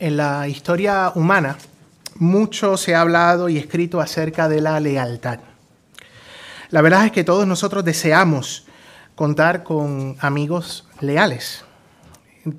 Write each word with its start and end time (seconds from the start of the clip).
En 0.00 0.16
la 0.16 0.46
historia 0.46 1.10
humana, 1.16 1.58
mucho 2.14 2.76
se 2.76 2.94
ha 2.94 3.00
hablado 3.00 3.48
y 3.48 3.58
escrito 3.58 4.00
acerca 4.00 4.48
de 4.48 4.60
la 4.60 4.78
lealtad. 4.78 5.40
La 6.70 6.82
verdad 6.82 7.06
es 7.06 7.12
que 7.12 7.24
todos 7.24 7.48
nosotros 7.48 7.84
deseamos 7.84 8.66
contar 9.16 9.64
con 9.64 10.16
amigos 10.20 10.86
leales, 11.00 11.64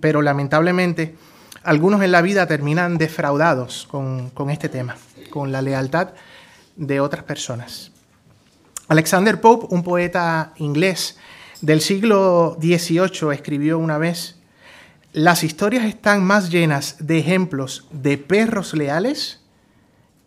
pero 0.02 0.22
lamentablemente 0.22 1.16
algunos 1.64 2.02
en 2.02 2.12
la 2.12 2.22
vida 2.22 2.46
terminan 2.46 2.98
defraudados 2.98 3.88
con, 3.90 4.32
este 4.50 4.68
tema, 4.68 4.98
con 5.30 5.54
la 5.54 5.62
lealtad 5.62 6.10
de 6.76 7.00
otras 7.00 7.24
personas. 7.24 7.94
Alexander 8.90 9.40
Pope, 9.40 9.74
un 9.74 9.84
poeta 9.84 10.52
inglés 10.58 11.18
del 11.62 11.80
siglo 11.80 12.58
XVIII, 12.60 13.32
escribió 13.32 13.80
una 13.80 13.98
vez, 13.98 14.39
las 15.14 15.44
historias 15.44 15.86
están 15.86 16.24
más 16.24 16.52
llenas 16.52 16.98
de 17.00 17.18
ejemplos 17.18 17.88
de 17.92 18.18
perros 18.18 18.74
leales 18.74 19.42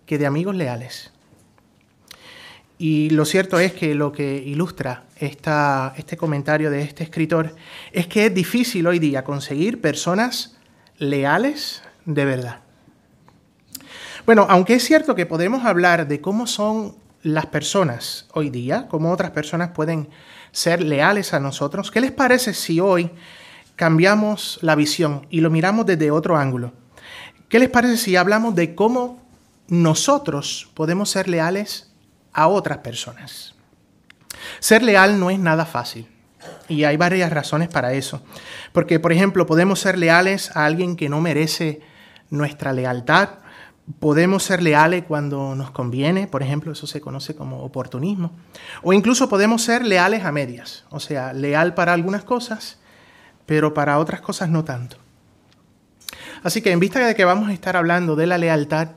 que 0.07 0.19
de 0.19 0.27
amigos 0.27 0.57
leales. 0.57 1.13
Y 2.79 3.11
lo 3.11 3.25
cierto 3.25 3.61
es 3.61 3.73
que 3.73 3.95
lo 3.95 4.11
que 4.11 4.39
ilustra 4.39 5.05
este 5.17 6.17
comentario 6.17 6.69
de 6.69 6.83
este 6.83 7.05
escritor 7.05 7.55
es 7.93 8.09
que 8.09 8.27
es 8.27 8.35
difícil 8.35 8.89
hoy 8.89 8.99
día 8.99 9.23
conseguir 9.23 9.81
personas 9.81 10.57
leales 10.99 11.83
de 12.05 12.25
verdad. 12.25 12.61
Bueno, 14.27 14.47
aunque 14.49 14.75
es 14.75 14.85
cierto 14.85 15.15
que 15.15 15.27
podemos 15.27 15.65
hablar 15.65 16.09
de 16.09 16.21
cómo 16.21 16.49
son 16.49 16.97
las 17.23 17.47
personas 17.47 18.27
hoy 18.35 18.51
día, 18.51 18.89
cómo 18.89 19.13
otras 19.13 19.31
personas 19.31 19.71
pueden 19.71 20.09
ser 20.51 20.83
leales 20.83 21.35
a 21.35 21.41
nosotros, 21.41 21.93
¿qué 21.93 22.01
les 22.01 22.11
parece 22.11 22.53
si 22.53 22.81
hoy 22.81 23.13
cambiamos 23.77 24.59
la 24.63 24.75
visión 24.75 25.27
y 25.31 25.41
lo 25.41 25.51
miramos 25.51 25.87
desde 25.87 26.11
otro 26.11 26.37
ángulo. 26.37 26.73
¿Qué 27.49 27.59
les 27.59 27.69
parece 27.69 27.97
si 27.97 28.17
hablamos 28.17 28.55
de 28.55 28.75
cómo 28.75 29.23
nosotros 29.69 30.71
podemos 30.75 31.11
ser 31.11 31.29
leales 31.29 31.93
a 32.33 32.49
otras 32.49 32.79
personas? 32.79 33.55
Ser 34.59 34.83
leal 34.83 35.21
no 35.21 35.31
es 35.31 35.39
nada 35.39 35.67
fácil 35.67 36.09
y 36.69 36.85
hay 36.85 36.97
varias 36.97 37.31
razones 37.31 37.69
para 37.69 37.93
eso. 37.93 38.23
Porque, 38.73 38.99
por 38.99 39.13
ejemplo, 39.13 39.47
podemos 39.47 39.81
ser 39.81 39.99
leales 39.99 40.55
a 40.57 40.65
alguien 40.65 40.97
que 40.97 41.09
no 41.09 41.21
merece 41.21 41.81
nuestra 42.31 42.73
lealtad. 42.73 43.29
Podemos 43.99 44.45
ser 44.45 44.63
leales 44.63 45.05
cuando 45.05 45.55
nos 45.55 45.71
conviene, 45.73 46.27
por 46.29 46.43
ejemplo, 46.43 46.73
eso 46.73 46.87
se 46.87 47.01
conoce 47.01 47.35
como 47.35 47.63
oportunismo. 47.63 48.33
O 48.83 48.93
incluso 48.93 49.29
podemos 49.29 49.63
ser 49.63 49.85
leales 49.85 50.25
a 50.25 50.33
medias, 50.33 50.85
o 50.91 51.01
sea, 51.01 51.33
leal 51.33 51.75
para 51.75 51.93
algunas 51.93 52.25
cosas 52.25 52.79
pero 53.47 53.75
para 53.75 53.99
otras 53.99 54.21
cosas 54.21 54.49
no 54.49 54.65
tanto. 54.65 54.97
Así 56.43 56.63
que 56.63 56.73
en 56.73 56.81
vista 56.81 57.07
de 57.07 57.15
que 57.15 57.25
vamos 57.25 57.49
a 57.49 57.53
estar 57.53 57.77
hablando 57.77 58.17
de 58.17 58.27
la 58.27 58.39
lealtad, 58.39 58.89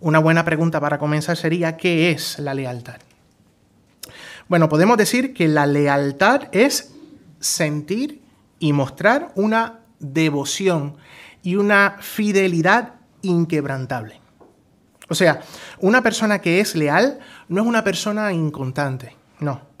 una 0.00 0.18
buena 0.18 0.44
pregunta 0.44 0.80
para 0.80 0.98
comenzar 0.98 1.36
sería, 1.36 1.76
¿qué 1.76 2.10
es 2.10 2.38
la 2.38 2.54
lealtad? 2.54 2.96
Bueno, 4.48 4.68
podemos 4.68 4.96
decir 4.96 5.32
que 5.32 5.48
la 5.48 5.66
lealtad 5.66 6.48
es 6.52 6.92
sentir 7.40 8.22
y 8.58 8.72
mostrar 8.72 9.32
una 9.34 9.80
devoción 9.98 10.96
y 11.42 11.56
una 11.56 11.96
fidelidad 12.00 12.94
inquebrantable. 13.22 14.20
O 15.08 15.14
sea, 15.14 15.40
una 15.78 16.02
persona 16.02 16.40
que 16.40 16.60
es 16.60 16.74
leal 16.74 17.18
no 17.48 17.62
es 17.62 17.66
una 17.66 17.84
persona 17.84 18.32
inconstante, 18.32 19.16
no. 19.40 19.73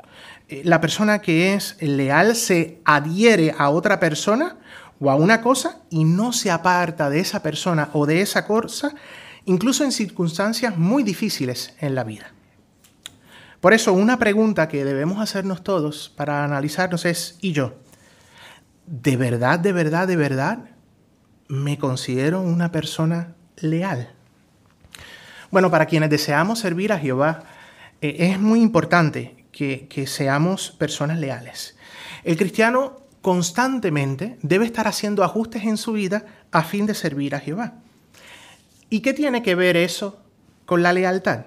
Eh, 0.48 0.62
la 0.64 0.80
persona 0.80 1.20
que 1.20 1.54
es 1.54 1.76
leal 1.80 2.36
se 2.36 2.80
adhiere 2.84 3.54
a 3.56 3.70
otra 3.70 3.98
persona 3.98 4.56
o 5.00 5.10
a 5.10 5.16
una 5.16 5.40
cosa 5.40 5.80
y 5.90 6.04
no 6.04 6.32
se 6.32 6.50
aparta 6.50 7.10
de 7.10 7.20
esa 7.20 7.42
persona 7.42 7.90
o 7.92 8.06
de 8.06 8.20
esa 8.20 8.46
cosa, 8.46 8.94
incluso 9.46 9.84
en 9.84 9.92
circunstancias 9.92 10.76
muy 10.76 11.02
difíciles 11.02 11.74
en 11.80 11.94
la 11.94 12.04
vida. 12.04 12.32
Por 13.60 13.72
eso 13.72 13.94
una 13.94 14.18
pregunta 14.18 14.68
que 14.68 14.84
debemos 14.84 15.20
hacernos 15.20 15.64
todos 15.64 16.12
para 16.14 16.44
analizarnos 16.44 17.06
es, 17.06 17.38
¿y 17.40 17.52
yo? 17.52 17.74
¿De 18.86 19.16
verdad, 19.16 19.58
de 19.58 19.72
verdad, 19.72 20.06
de 20.06 20.16
verdad 20.16 20.58
me 21.48 21.78
considero 21.78 22.42
una 22.42 22.70
persona 22.70 23.34
leal? 23.56 24.10
Bueno, 25.50 25.70
para 25.70 25.86
quienes 25.86 26.10
deseamos 26.10 26.58
servir 26.58 26.92
a 26.92 26.98
Jehová, 26.98 27.44
eh, 28.02 28.16
es 28.18 28.38
muy 28.38 28.60
importante 28.60 29.33
que, 29.54 30.06
seamos 30.06 30.70
personas 30.70 31.18
leales. 31.18 31.76
El 32.24 32.36
cristiano 32.36 33.00
constantemente 33.22 34.36
debe 34.42 34.66
estar 34.66 34.88
haciendo 34.88 35.22
ajustes 35.22 35.62
en 35.64 35.76
su 35.76 35.92
vida 35.92 36.26
a 36.50 36.64
fin 36.64 36.86
de 36.86 36.94
servir 36.94 37.34
a 37.34 37.40
Jehová. 37.40 37.74
¿Y 38.90 39.00
qué 39.00 39.14
tiene 39.14 39.42
que 39.42 39.54
ver 39.54 39.76
eso 39.76 40.20
con 40.66 40.82
la 40.82 40.92
lealtad? 40.92 41.46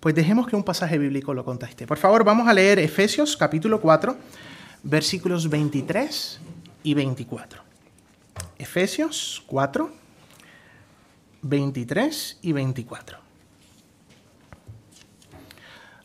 Pues 0.00 0.14
dejemos 0.14 0.46
que 0.46 0.56
un 0.56 0.62
pasaje 0.62 0.98
bíblico 0.98 1.32
lo 1.32 1.44
conteste. 1.44 1.86
Por 1.86 1.98
favor, 1.98 2.22
vamos 2.24 2.48
a 2.48 2.52
leer 2.52 2.78
Efesios 2.78 3.36
capítulo 3.36 3.80
4, 3.80 4.16
versículos 4.82 5.48
23 5.48 6.40
y 6.82 6.94
24. 6.94 7.62
Efesios 8.58 9.42
4, 9.46 9.90
23 11.42 12.38
y 12.42 12.52
24 12.52 13.21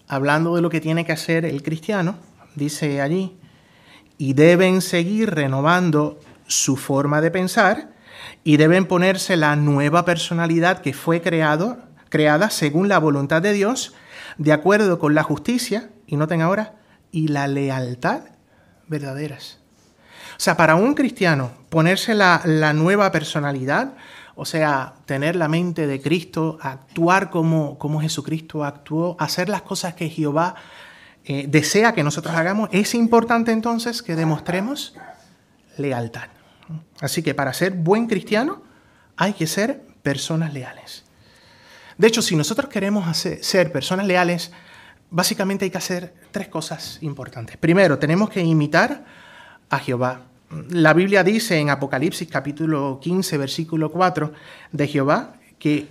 hablando 0.08 0.56
de 0.56 0.62
lo 0.62 0.70
que 0.70 0.82
tiene 0.82 1.06
que 1.06 1.12
hacer 1.12 1.46
el 1.46 1.64
cristiano, 1.64 2.18
dice 2.56 3.02
allí, 3.02 3.38
y 4.18 4.34
deben 4.34 4.82
seguir 4.82 5.32
renovando 5.32 6.20
su 6.48 6.76
forma 6.76 7.22
de 7.22 7.32
pensar 7.32 7.90
y 8.44 8.58
deben 8.58 8.86
ponerse 8.86 9.36
la 9.36 9.56
nueva 9.56 10.06
personalidad 10.06 10.80
que 10.80 10.94
fue 10.94 11.22
creado, 11.22 11.78
creada 12.10 12.50
según 12.50 12.88
la 12.88 13.00
voluntad 13.00 13.42
de 13.42 13.54
Dios, 13.54 13.94
de 14.38 14.54
acuerdo 14.54 15.00
con 15.00 15.14
la 15.14 15.24
justicia, 15.24 15.90
y 16.08 16.16
noten 16.16 16.42
ahora, 16.42 16.76
y 17.12 17.28
la 17.28 17.48
lealtad 17.48 18.22
verdaderas. 18.88 19.60
O 20.38 20.40
sea, 20.40 20.56
para 20.56 20.76
un 20.76 20.94
cristiano 20.94 21.52
ponerse 21.70 22.14
la, 22.14 22.42
la 22.46 22.74
nueva 22.74 23.12
personalidad, 23.12 23.96
o 24.38 24.46
sea, 24.46 24.94
tener 25.08 25.36
la 25.36 25.48
mente 25.48 25.88
de 25.88 26.00
Cristo, 26.00 26.60
actuar 26.62 27.32
como, 27.32 27.80
como 27.80 28.00
Jesucristo 28.00 28.64
actuó, 28.64 29.18
hacer 29.20 29.50
las 29.50 29.64
cosas 29.64 29.96
que 29.96 30.10
Jehová 30.10 30.54
eh, 31.26 31.48
desea 31.50 31.94
que 31.94 32.04
nosotros 32.04 32.36
hagamos, 32.36 32.70
es 32.72 32.94
importante 32.94 33.52
entonces 33.52 34.04
que 34.04 34.16
demostremos 34.16 34.96
lealtad. 35.76 36.28
Así 37.02 37.24
que 37.24 37.34
para 37.34 37.52
ser 37.52 37.74
buen 37.74 38.06
cristiano 38.06 38.62
hay 39.16 39.34
que 39.34 39.48
ser 39.48 39.82
personas 40.04 40.54
leales. 40.54 41.04
De 41.98 42.08
hecho, 42.08 42.22
si 42.22 42.36
nosotros 42.36 42.70
queremos 42.70 43.18
ser 43.18 43.72
personas 43.72 44.06
leales, 44.06 44.52
básicamente 45.10 45.66
hay 45.66 45.72
que 45.72 45.80
hacer 45.80 46.14
tres 46.30 46.48
cosas 46.48 47.00
importantes. 47.02 47.58
Primero, 47.58 47.98
tenemos 47.98 48.30
que 48.30 48.42
imitar 48.42 49.04
a 49.68 49.80
Jehová. 49.80 50.27
La 50.70 50.94
Biblia 50.94 51.24
dice 51.24 51.58
en 51.58 51.70
Apocalipsis 51.70 52.30
capítulo 52.30 53.00
15, 53.02 53.38
versículo 53.38 53.92
4 53.92 54.32
de 54.72 54.88
Jehová 54.88 55.34
que 55.60 55.88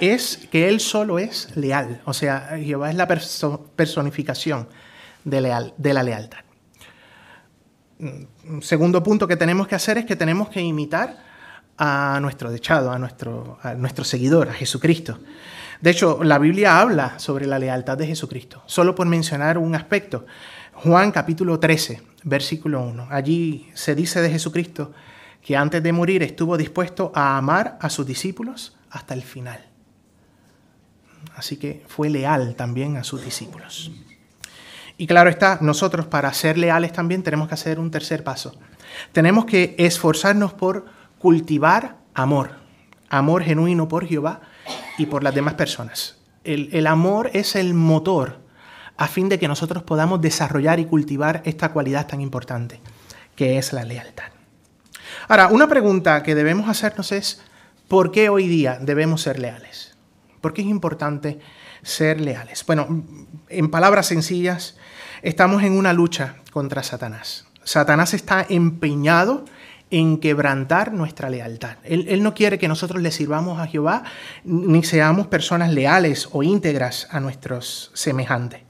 es 0.00 0.48
que 0.50 0.68
él 0.68 0.80
solo 0.80 1.18
es 1.18 1.54
leal, 1.56 2.00
o 2.04 2.12
sea, 2.12 2.58
Jehová 2.58 2.90
es 2.90 2.96
la 2.96 3.06
personificación 3.06 4.68
de, 5.24 5.40
la 5.40 6.02
lealtad. 6.02 6.40
Un 7.98 8.62
segundo 8.62 9.02
punto 9.02 9.28
que 9.28 9.36
tenemos 9.36 9.68
que 9.68 9.74
hacer 9.74 9.98
es 9.98 10.06
que 10.06 10.16
tenemos 10.16 10.48
que 10.48 10.60
imitar 10.60 11.16
a 11.76 12.18
nuestro 12.20 12.50
dechado, 12.50 12.92
a 12.92 12.98
nuestro, 12.98 13.58
a 13.62 13.74
nuestro 13.74 14.04
seguidor, 14.04 14.48
a 14.48 14.54
Jesucristo. 14.54 15.18
De 15.80 15.90
hecho, 15.90 16.22
la 16.22 16.38
Biblia 16.38 16.78
habla 16.78 17.18
sobre 17.18 17.46
la 17.46 17.58
lealtad 17.58 17.96
de 17.96 18.06
Jesucristo, 18.06 18.62
solo 18.66 18.94
por 18.94 19.06
mencionar 19.06 19.56
un 19.56 19.74
aspecto. 19.74 20.26
Juan 20.82 21.12
capítulo 21.12 21.60
13, 21.60 22.00
versículo 22.24 22.80
1. 22.80 23.08
Allí 23.10 23.68
se 23.74 23.94
dice 23.94 24.22
de 24.22 24.30
Jesucristo 24.30 24.92
que 25.42 25.54
antes 25.54 25.82
de 25.82 25.92
morir 25.92 26.22
estuvo 26.22 26.56
dispuesto 26.56 27.12
a 27.14 27.36
amar 27.36 27.76
a 27.82 27.90
sus 27.90 28.06
discípulos 28.06 28.78
hasta 28.88 29.12
el 29.12 29.20
final. 29.20 29.62
Así 31.36 31.58
que 31.58 31.84
fue 31.86 32.08
leal 32.08 32.54
también 32.54 32.96
a 32.96 33.04
sus 33.04 33.22
discípulos. 33.22 33.92
Y 34.96 35.06
claro 35.06 35.28
está, 35.28 35.58
nosotros 35.60 36.06
para 36.06 36.32
ser 36.32 36.56
leales 36.56 36.94
también 36.94 37.22
tenemos 37.22 37.48
que 37.48 37.54
hacer 37.54 37.78
un 37.78 37.90
tercer 37.90 38.24
paso. 38.24 38.54
Tenemos 39.12 39.44
que 39.44 39.74
esforzarnos 39.76 40.54
por 40.54 40.86
cultivar 41.18 41.98
amor, 42.14 42.52
amor 43.10 43.42
genuino 43.42 43.86
por 43.86 44.06
Jehová 44.06 44.40
y 44.96 45.04
por 45.04 45.22
las 45.24 45.34
demás 45.34 45.54
personas. 45.54 46.16
El, 46.42 46.70
el 46.72 46.86
amor 46.86 47.28
es 47.34 47.54
el 47.54 47.74
motor 47.74 48.48
a 49.00 49.08
fin 49.08 49.30
de 49.30 49.38
que 49.38 49.48
nosotros 49.48 49.82
podamos 49.82 50.20
desarrollar 50.20 50.78
y 50.78 50.84
cultivar 50.84 51.40
esta 51.46 51.70
cualidad 51.70 52.06
tan 52.06 52.20
importante, 52.20 52.82
que 53.34 53.56
es 53.56 53.72
la 53.72 53.82
lealtad. 53.82 54.26
Ahora, 55.26 55.48
una 55.48 55.66
pregunta 55.68 56.22
que 56.22 56.34
debemos 56.34 56.68
hacernos 56.68 57.10
es, 57.10 57.40
¿por 57.88 58.12
qué 58.12 58.28
hoy 58.28 58.46
día 58.46 58.78
debemos 58.78 59.22
ser 59.22 59.38
leales? 59.38 59.96
¿Por 60.42 60.52
qué 60.52 60.60
es 60.60 60.68
importante 60.68 61.40
ser 61.82 62.20
leales? 62.20 62.62
Bueno, 62.66 63.02
en 63.48 63.70
palabras 63.70 64.04
sencillas, 64.04 64.76
estamos 65.22 65.62
en 65.62 65.78
una 65.78 65.94
lucha 65.94 66.36
contra 66.52 66.82
Satanás. 66.82 67.46
Satanás 67.64 68.12
está 68.12 68.44
empeñado 68.50 69.46
en 69.90 70.18
quebrantar 70.18 70.92
nuestra 70.92 71.30
lealtad. 71.30 71.78
Él, 71.84 72.22
no 72.22 72.34
quiere 72.34 72.58
que 72.58 72.68
nosotros 72.68 73.00
le 73.00 73.12
sirvamos 73.12 73.60
a 73.60 73.66
Jehová 73.66 74.04
ni 74.44 74.84
seamos 74.84 75.26
personas 75.26 75.72
leales 75.72 76.28
o 76.32 76.42
íntegras 76.42 77.08
a 77.10 77.18
nuestros 77.18 77.90
semejantes. 77.94 78.68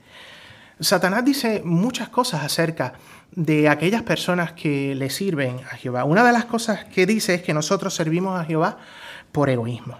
Satanás 0.80 1.24
dice 1.24 1.60
muchas 1.64 2.08
cosas 2.08 2.42
acerca 2.42 2.94
de 3.32 3.68
aquellas 3.68 4.02
personas 4.02 4.52
que 4.52 4.94
le 4.94 5.10
sirven 5.10 5.60
a 5.70 5.76
Jehová. 5.76 6.04
Una 6.04 6.24
de 6.24 6.32
las 6.32 6.46
cosas 6.46 6.84
que 6.86 7.06
dice 7.06 7.34
es 7.34 7.42
que 7.42 7.52
nosotros 7.54 7.94
servimos 7.94 8.40
a 8.40 8.44
Jehová 8.44 8.78
por 9.30 9.50
egoísmo. 9.50 9.98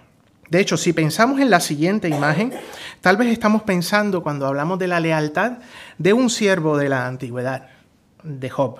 De 0.49 0.59
hecho, 0.59 0.75
si 0.75 0.91
pensamos 0.91 1.39
en 1.39 1.49
la 1.49 1.61
siguiente 1.61 2.09
imagen, 2.09 2.51
tal 2.99 3.15
vez 3.15 3.29
estamos 3.29 3.61
pensando 3.61 4.21
cuando 4.21 4.47
hablamos 4.47 4.79
de 4.79 4.87
la 4.87 4.99
lealtad 4.99 5.59
de 5.97 6.13
un 6.13 6.29
siervo 6.29 6.77
de 6.77 6.89
la 6.89 7.07
antigüedad, 7.07 7.69
de 8.23 8.49
Job. 8.49 8.79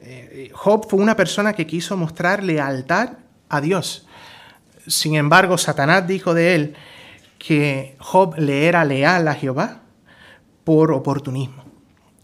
Eh, 0.00 0.50
Job 0.54 0.88
fue 0.88 0.98
una 0.98 1.14
persona 1.14 1.52
que 1.52 1.66
quiso 1.66 1.96
mostrar 1.96 2.42
lealtad 2.42 3.10
a 3.48 3.60
Dios. 3.60 4.06
Sin 4.86 5.14
embargo, 5.14 5.56
Satanás 5.58 6.06
dijo 6.08 6.34
de 6.34 6.54
él 6.54 6.76
que 7.38 7.96
Job 8.00 8.36
le 8.38 8.66
era 8.66 8.84
leal 8.84 9.28
a 9.28 9.34
Jehová 9.34 9.82
por 10.68 10.92
oportunismo. 10.92 11.64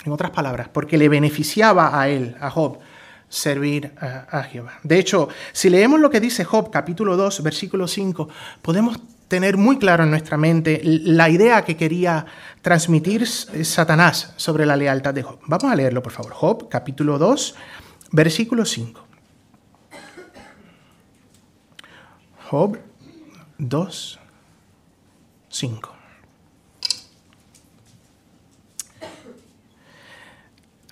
En 0.05 0.13
otras 0.13 0.31
palabras, 0.31 0.69
porque 0.69 0.99
le 0.99 1.09
beneficiaba 1.09 1.99
a 1.99 2.11
él, 2.11 2.37
a 2.39 2.51
Job, 2.51 2.79
servir 3.27 3.95
a, 3.99 4.43
Jehová. 4.43 4.75
De 4.83 4.99
hecho, 4.99 5.31
si 5.55 5.71
leemos 5.71 5.99
lo 5.99 6.11
que 6.11 6.21
dice 6.21 6.45
Job 6.45 6.71
capítulo 6.71 7.17
2, 7.17 7.43
versículo 7.43 7.89
5, 7.89 8.29
podemos 8.61 9.01
tener 9.29 9.57
muy 9.57 9.79
claro 9.79 10.05
en 10.05 10.11
nuestra 10.11 10.37
mente 10.37 10.83
la 10.85 11.31
idea 11.31 11.65
que 11.65 11.79
quería 11.79 12.27
transmitir 12.61 13.27
Satanás 13.27 14.35
sobre 14.37 14.67
la 14.67 14.77
lealtad 14.77 15.15
de 15.15 15.23
Job. 15.23 15.39
Vamos 15.47 15.73
a 15.73 15.75
leerlo, 15.75 16.03
por 16.03 16.13
favor. 16.13 16.35
Job 16.35 16.69
capítulo 16.69 17.17
2, 17.17 17.55
versículo 18.13 18.67
5. 18.67 19.07
Job 22.51 22.79
2, 23.57 24.21
5. 25.49 25.94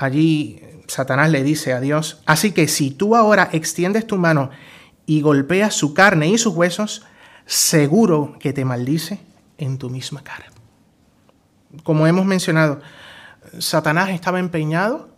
Allí 0.03 0.61
Satanás 0.89 1.31
le 1.31 1.45
dice 1.45 1.73
a 1.73 1.81
Dios, 1.81 2.23
así 2.27 2.51
que 2.51 2.67
si 2.67 2.91
tú 2.91 3.15
ahora 3.15 3.49
extiendes 3.53 4.05
tu 4.05 4.17
mano 4.19 4.51
y 5.07 5.21
golpeas 5.21 5.75
su 5.75 5.95
carne 5.95 6.27
y 6.27 6.39
sus 6.39 6.57
huesos, 6.57 7.05
seguro 7.47 8.35
que 8.41 8.53
te 8.53 8.65
maldice 8.65 9.21
en 9.59 9.79
tu 9.79 9.91
misma 9.91 10.25
cara. 10.25 10.47
Como 11.85 12.09
hemos 12.09 12.27
mencionado, 12.27 12.81
Satanás 13.61 14.11
estaba 14.11 14.41
empeñado 14.41 15.09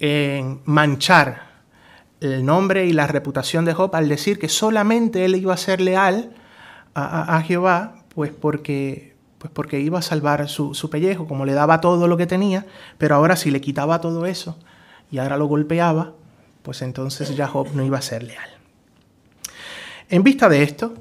en 0.00 0.60
manchar 0.66 1.62
el 2.20 2.44
nombre 2.44 2.84
y 2.84 2.92
la 2.92 3.06
reputación 3.06 3.64
de 3.64 3.72
Job 3.72 3.96
al 3.96 4.06
decir 4.06 4.38
que 4.38 4.50
solamente 4.50 5.24
él 5.24 5.34
iba 5.34 5.54
a 5.54 5.56
ser 5.56 5.80
leal 5.80 6.34
a, 6.94 7.40
Jehová, 7.40 8.04
pues 8.14 8.32
porque, 8.32 9.09
pues 9.40 9.50
porque 9.54 9.80
iba 9.80 9.98
a 9.98 10.02
salvar 10.02 10.46
su, 10.50 10.74
su 10.74 10.90
pellejo, 10.90 11.26
como 11.26 11.46
le 11.46 11.54
daba 11.54 11.80
todo 11.80 12.06
lo 12.06 12.18
que 12.18 12.26
tenía, 12.26 12.66
pero 12.98 13.14
ahora 13.14 13.36
si 13.36 13.50
le 13.50 13.62
quitaba 13.62 13.98
todo 14.02 14.26
eso, 14.26 14.58
y 15.10 15.16
ahora 15.16 15.38
lo 15.38 15.46
golpeaba, 15.46 16.12
pues 16.62 16.82
entonces 16.82 17.34
ya 17.34 17.48
Job 17.48 17.68
no 17.72 17.82
iba 17.82 17.96
a 17.96 18.02
ser 18.02 18.22
leal. 18.22 18.50
En 20.10 20.22
vista 20.22 20.50
de 20.50 20.62
esto, 20.62 20.92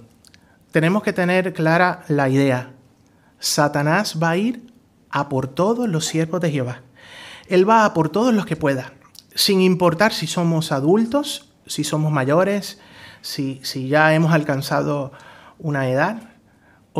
tenemos 0.72 1.04
que 1.04 1.12
tener 1.12 1.52
clara 1.52 2.06
la 2.08 2.30
idea. 2.30 2.72
Satanás 3.40 4.18
va 4.24 4.30
a 4.30 4.38
ir 4.38 4.72
a 5.10 5.28
por 5.28 5.50
todos 5.50 5.90
los 5.90 6.06
siervos 6.06 6.40
de 6.40 6.50
Jehová. 6.50 6.82
Él 7.50 7.70
va 7.70 7.84
a 7.84 7.94
por 7.94 8.08
todos 8.08 8.34
los 8.34 8.46
que 8.46 8.56
pueda, 8.56 8.94
sin 9.36 9.60
importar 9.60 10.14
si 10.14 10.28
somos 10.28 10.72
adultos, 10.72 11.52
si 11.66 11.84
somos 11.84 12.14
mayores, 12.14 12.80
si, 13.20 13.60
si 13.64 13.90
ya 13.90 14.14
hemos 14.14 14.32
alcanzado 14.32 15.12
una 15.58 15.90
edad, 15.90 16.29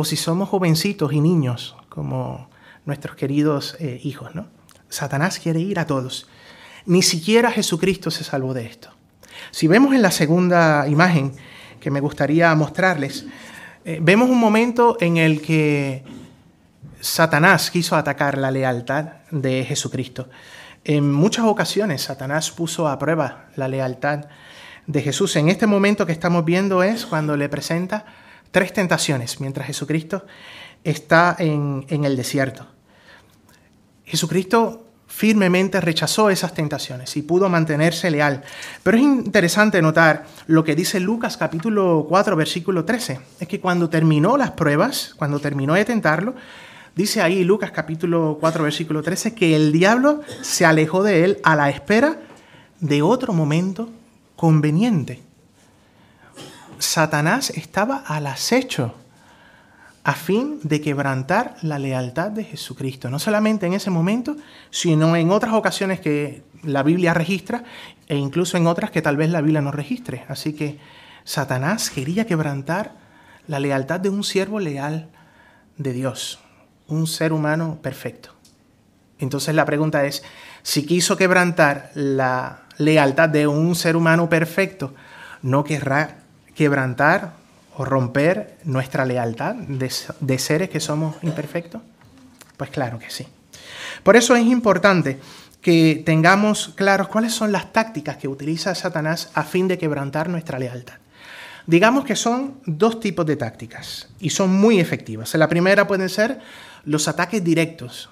o 0.00 0.04
si 0.04 0.16
somos 0.16 0.48
jovencitos 0.48 1.12
y 1.12 1.20
niños, 1.20 1.76
como 1.90 2.48
nuestros 2.86 3.16
queridos 3.16 3.76
eh, 3.80 4.00
hijos. 4.02 4.34
¿no? 4.34 4.46
Satanás 4.88 5.38
quiere 5.38 5.60
ir 5.60 5.78
a 5.78 5.86
todos. 5.86 6.26
Ni 6.86 7.02
siquiera 7.02 7.52
Jesucristo 7.52 8.10
se 8.10 8.24
salvó 8.24 8.54
de 8.54 8.64
esto. 8.64 8.88
Si 9.50 9.66
vemos 9.66 9.94
en 9.94 10.00
la 10.00 10.10
segunda 10.10 10.88
imagen 10.88 11.32
que 11.80 11.90
me 11.90 12.00
gustaría 12.00 12.54
mostrarles, 12.54 13.26
eh, 13.84 13.98
vemos 14.00 14.30
un 14.30 14.38
momento 14.38 14.96
en 15.00 15.18
el 15.18 15.42
que 15.42 16.02
Satanás 17.00 17.70
quiso 17.70 17.94
atacar 17.94 18.38
la 18.38 18.50
lealtad 18.50 19.04
de 19.30 19.66
Jesucristo. 19.66 20.30
En 20.82 21.12
muchas 21.12 21.44
ocasiones 21.44 22.04
Satanás 22.04 22.50
puso 22.50 22.88
a 22.88 22.98
prueba 22.98 23.50
la 23.54 23.68
lealtad 23.68 24.28
de 24.86 25.02
Jesús. 25.02 25.36
En 25.36 25.50
este 25.50 25.66
momento 25.66 26.06
que 26.06 26.12
estamos 26.12 26.46
viendo 26.46 26.82
es 26.82 27.04
cuando 27.04 27.36
le 27.36 27.50
presenta 27.50 28.06
tres 28.50 28.72
tentaciones 28.72 29.40
mientras 29.40 29.66
Jesucristo 29.66 30.24
está 30.84 31.36
en, 31.38 31.84
el 31.88 32.16
desierto. 32.16 32.66
Jesucristo 34.04 34.86
firmemente 35.06 35.80
rechazó 35.80 36.30
esas 36.30 36.54
tentaciones 36.54 37.16
y 37.16 37.22
pudo 37.22 37.48
mantenerse 37.48 38.10
leal. 38.10 38.42
Pero 38.82 38.96
es 38.96 39.02
interesante 39.02 39.82
notar 39.82 40.24
lo 40.46 40.64
que 40.64 40.76
dice 40.76 41.00
Lucas 41.00 41.36
capítulo 41.36 42.06
4 42.08 42.36
versículo 42.36 42.84
13. 42.84 43.20
Es 43.40 43.48
que 43.48 43.60
cuando 43.60 43.90
terminó 43.90 44.36
las 44.36 44.52
pruebas, 44.52 45.14
cuando 45.16 45.40
terminó 45.40 45.74
de 45.74 45.84
tentarlo, 45.84 46.34
dice 46.94 47.22
ahí 47.22 47.44
Lucas 47.44 47.72
capítulo 47.72 48.38
4 48.40 48.64
versículo 48.64 49.02
13 49.02 49.34
que 49.34 49.54
el 49.56 49.72
diablo 49.72 50.22
se 50.42 50.64
alejó 50.64 51.02
de 51.02 51.24
él 51.24 51.38
a 51.42 51.56
la 51.56 51.70
espera 51.70 52.20
de 52.80 53.02
otro 53.02 53.32
momento 53.32 53.90
conveniente. 54.36 55.29
Satanás 56.80 57.50
estaba 57.50 58.02
al 58.06 58.26
acecho 58.26 58.94
a 60.02 60.14
fin 60.14 60.60
de 60.62 60.80
quebrantar 60.80 61.56
la 61.60 61.78
lealtad 61.78 62.30
de 62.30 62.44
Jesucristo, 62.44 63.10
no 63.10 63.18
solamente 63.18 63.66
en 63.66 63.74
ese 63.74 63.90
momento, 63.90 64.34
sino 64.70 65.14
en 65.14 65.30
otras 65.30 65.52
ocasiones 65.52 66.00
que 66.00 66.42
la 66.62 66.82
Biblia 66.82 67.12
registra 67.12 67.64
e 68.08 68.16
incluso 68.16 68.56
en 68.56 68.66
otras 68.66 68.90
que 68.90 69.02
tal 69.02 69.18
vez 69.18 69.30
la 69.30 69.42
Biblia 69.42 69.60
no 69.60 69.72
registre. 69.72 70.24
Así 70.28 70.54
que 70.54 70.78
Satanás 71.24 71.90
quería 71.90 72.26
quebrantar 72.26 72.94
la 73.46 73.60
lealtad 73.60 74.00
de 74.00 74.08
un 74.08 74.24
siervo 74.24 74.58
leal 74.58 75.10
de 75.76 75.92
Dios, 75.92 76.40
un 76.88 77.06
ser 77.06 77.34
humano 77.34 77.78
perfecto. 77.82 78.30
Entonces 79.18 79.54
la 79.54 79.66
pregunta 79.66 80.06
es, 80.06 80.22
si 80.62 80.86
quiso 80.86 81.18
quebrantar 81.18 81.90
la 81.94 82.62
lealtad 82.78 83.28
de 83.28 83.46
un 83.46 83.74
ser 83.74 83.96
humano 83.96 84.30
perfecto, 84.30 84.94
¿no 85.42 85.62
querrá 85.62 86.19
quebrantar 86.60 87.32
o 87.78 87.86
romper 87.86 88.58
nuestra 88.64 89.06
lealtad 89.06 89.54
de, 89.54 90.38
seres 90.38 90.68
que 90.68 90.78
somos 90.78 91.16
imperfectos? 91.22 91.80
Pues 92.58 92.68
claro 92.68 92.98
que 92.98 93.08
sí. 93.08 93.26
Por 94.02 94.14
eso 94.14 94.36
es 94.36 94.44
importante 94.44 95.18
que 95.62 96.02
tengamos 96.04 96.74
claros 96.76 97.08
cuáles 97.08 97.32
son 97.32 97.50
las 97.50 97.72
tácticas 97.72 98.18
que 98.18 98.28
utiliza 98.28 98.74
Satanás 98.74 99.30
a 99.32 99.44
fin 99.44 99.68
de 99.68 99.78
quebrantar 99.78 100.28
nuestra 100.28 100.58
lealtad. 100.58 100.96
Digamos 101.66 102.04
que 102.04 102.14
son 102.14 102.60
dos 102.66 103.00
tipos 103.00 103.24
de 103.24 103.36
tácticas 103.36 104.10
y 104.20 104.28
son 104.28 104.52
muy 104.52 104.80
efectivas. 104.80 105.34
La 105.36 105.48
primera 105.48 105.86
pueden 105.86 106.10
ser 106.10 106.40
los 106.84 107.08
ataques 107.08 107.42
directos, 107.42 108.10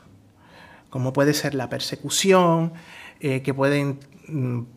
como 0.89 1.13
puede 1.13 1.35
ser 1.35 1.55
la 1.55 1.69
persecución, 1.69 2.73
eh, 3.21 3.43
que 3.43 3.53
pueden 3.53 3.99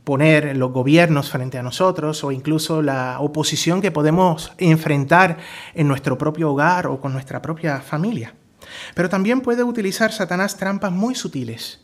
poner 0.04 0.56
los 0.56 0.72
gobiernos 0.72 1.30
frente 1.30 1.58
a 1.58 1.64
nosotros 1.64 2.24
o 2.24 2.32
incluso 2.32 2.82
la 2.82 3.20
oposición 3.20 3.82
que 3.82 3.92
podemos 3.92 4.52
enfrentar 4.58 5.38
en 5.74 5.88
nuestro 5.88 6.18
propio 6.18 6.52
hogar 6.52 6.88
o 6.88 7.00
con 7.00 7.14
nuestra 7.14 7.42
propia 7.42 7.82
familia. 7.82 8.34
Pero 8.96 9.10
también 9.10 9.42
puede 9.42 9.64
utilizar 9.64 10.12
Satanás 10.12 10.58
trampas 10.58 10.92
muy 10.92 11.16
sutiles, 11.16 11.82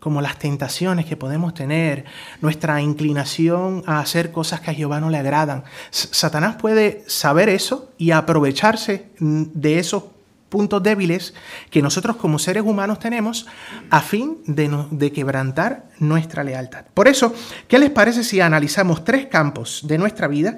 como 0.00 0.20
las 0.20 0.38
tentaciones 0.38 1.06
que 1.06 1.16
podemos 1.16 1.54
tener, 1.54 2.04
nuestra 2.40 2.80
inclinación 2.80 3.82
a 3.86 4.00
hacer 4.00 4.32
cosas 4.32 4.60
que 4.60 4.70
a 4.70 4.74
Jehová 4.74 5.00
no 5.00 5.10
le 5.10 5.18
agradan. 5.18 5.64
Satanás 5.90 6.56
puede 6.56 7.04
saber 7.06 7.48
eso 7.48 7.90
y 7.98 8.10
aprovecharse 8.10 9.10
mm, 9.18 9.44
de 9.54 9.78
esos 9.78 10.04
puntos 10.48 10.82
débiles 10.82 11.34
que 11.70 11.82
nosotros 11.82 12.16
como 12.16 12.38
seres 12.38 12.62
humanos 12.62 12.98
tenemos 12.98 13.46
a 13.90 14.00
fin 14.00 14.38
de, 14.46 15.12
quebrantar 15.12 15.86
nuestra 15.98 16.44
lealtad. 16.44 16.84
Por 16.94 17.08
eso, 17.08 17.34
¿qué 17.68 17.78
les 17.78 17.90
parece 17.90 18.24
si 18.24 18.40
analizamos 18.40 19.04
tres 19.04 19.26
campos 19.26 19.82
de 19.84 19.98
nuestra 19.98 20.28
vida 20.28 20.56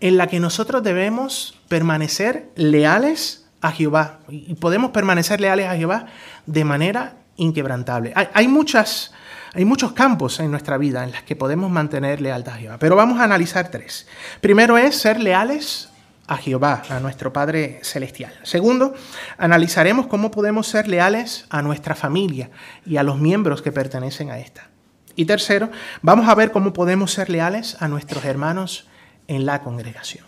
en 0.00 0.16
la 0.16 0.26
que 0.26 0.40
nosotros 0.40 0.82
debemos 0.82 1.58
permanecer 1.68 2.50
leales 2.54 3.46
a 3.60 3.72
Jehová? 3.72 4.20
Y 4.28 4.54
podemos 4.54 4.90
permanecer 4.90 5.40
leales 5.40 5.66
a 5.66 5.76
Jehová 5.76 6.06
de 6.46 6.64
manera 6.64 7.16
inquebrantable. 7.36 8.12
Hay, 8.14 8.48
muchas, 8.48 9.12
hay 9.54 9.64
muchos 9.64 9.92
campos 9.92 10.40
en 10.40 10.50
nuestra 10.50 10.76
vida 10.76 11.04
en 11.04 11.12
los 11.12 11.22
que 11.22 11.36
podemos 11.36 11.70
mantener 11.70 12.20
lealtad 12.20 12.54
a 12.54 12.58
Jehová, 12.58 12.78
pero 12.78 12.96
vamos 12.96 13.18
a 13.18 13.24
analizar 13.24 13.70
tres. 13.70 14.06
Primero 14.42 14.76
es 14.76 14.96
ser 14.96 15.18
leales 15.20 15.88
a 16.30 16.36
Jehová, 16.36 16.84
a 16.88 17.00
nuestro 17.00 17.32
Padre 17.32 17.80
Celestial. 17.82 18.32
Segundo, 18.44 18.94
analizaremos 19.36 20.06
cómo 20.06 20.30
podemos 20.30 20.68
ser 20.68 20.86
leales 20.86 21.44
a 21.50 21.60
nuestra 21.60 21.96
familia 21.96 22.50
y 22.86 22.98
a 22.98 23.02
los 23.02 23.18
miembros 23.18 23.62
que 23.62 23.72
pertenecen 23.72 24.30
a 24.30 24.38
esta. 24.38 24.68
Y 25.16 25.24
tercero, 25.24 25.70
vamos 26.02 26.28
a 26.28 26.36
ver 26.36 26.52
cómo 26.52 26.72
podemos 26.72 27.10
ser 27.10 27.30
leales 27.30 27.76
a 27.80 27.88
nuestros 27.88 28.24
hermanos 28.24 28.86
en 29.26 29.44
la 29.44 29.60
congregación. 29.62 30.24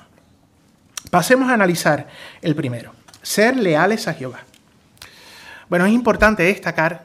Pasemos 1.11 1.49
a 1.49 1.55
analizar 1.55 2.09
el 2.41 2.57
primero, 2.57 2.93
ser 3.23 3.57
leales 3.57 4.09
a 4.09 4.15
Jehová. 4.15 4.41
Bueno, 5.69 5.87
es 5.87 5.93
importante 5.93 6.43
destacar 6.43 7.05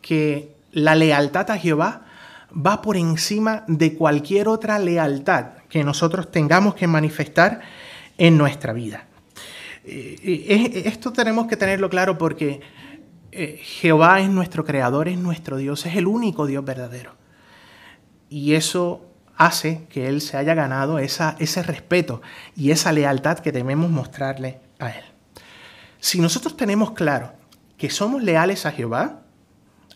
que 0.00 0.54
la 0.70 0.94
lealtad 0.94 1.50
a 1.50 1.58
Jehová 1.58 2.02
va 2.54 2.80
por 2.80 2.96
encima 2.96 3.64
de 3.66 3.96
cualquier 3.96 4.46
otra 4.46 4.78
lealtad 4.78 5.46
que 5.68 5.82
nosotros 5.82 6.30
tengamos 6.30 6.76
que 6.76 6.86
manifestar 6.86 7.62
en 8.18 8.38
nuestra 8.38 8.72
vida. 8.72 9.06
Eh, 9.84 10.82
esto 10.86 11.12
tenemos 11.12 11.46
que 11.46 11.56
tenerlo 11.56 11.88
claro 11.88 12.18
porque 12.18 12.60
eh, 13.32 13.60
Jehová 13.62 14.20
es 14.20 14.28
nuestro 14.28 14.64
creador, 14.64 15.08
es 15.08 15.18
nuestro 15.18 15.56
Dios, 15.56 15.86
es 15.86 15.96
el 15.96 16.06
único 16.06 16.46
Dios 16.46 16.64
verdadero. 16.64 17.14
Y 18.28 18.54
eso 18.54 19.06
hace 19.36 19.86
que 19.90 20.08
Él 20.08 20.20
se 20.20 20.36
haya 20.36 20.54
ganado 20.54 20.98
ese 20.98 21.62
respeto 21.62 22.22
y 22.56 22.70
esa 22.70 22.92
lealtad 22.92 23.38
que 23.38 23.52
debemos 23.52 23.90
mostrarle 23.90 24.60
a 24.78 24.90
Él. 24.90 25.04
Si 26.00 26.20
nosotros 26.20 26.56
tenemos 26.56 26.92
claro 26.92 27.32
que 27.76 27.90
somos 27.90 28.22
leales 28.22 28.66
a 28.66 28.72
Jehová 28.72 29.20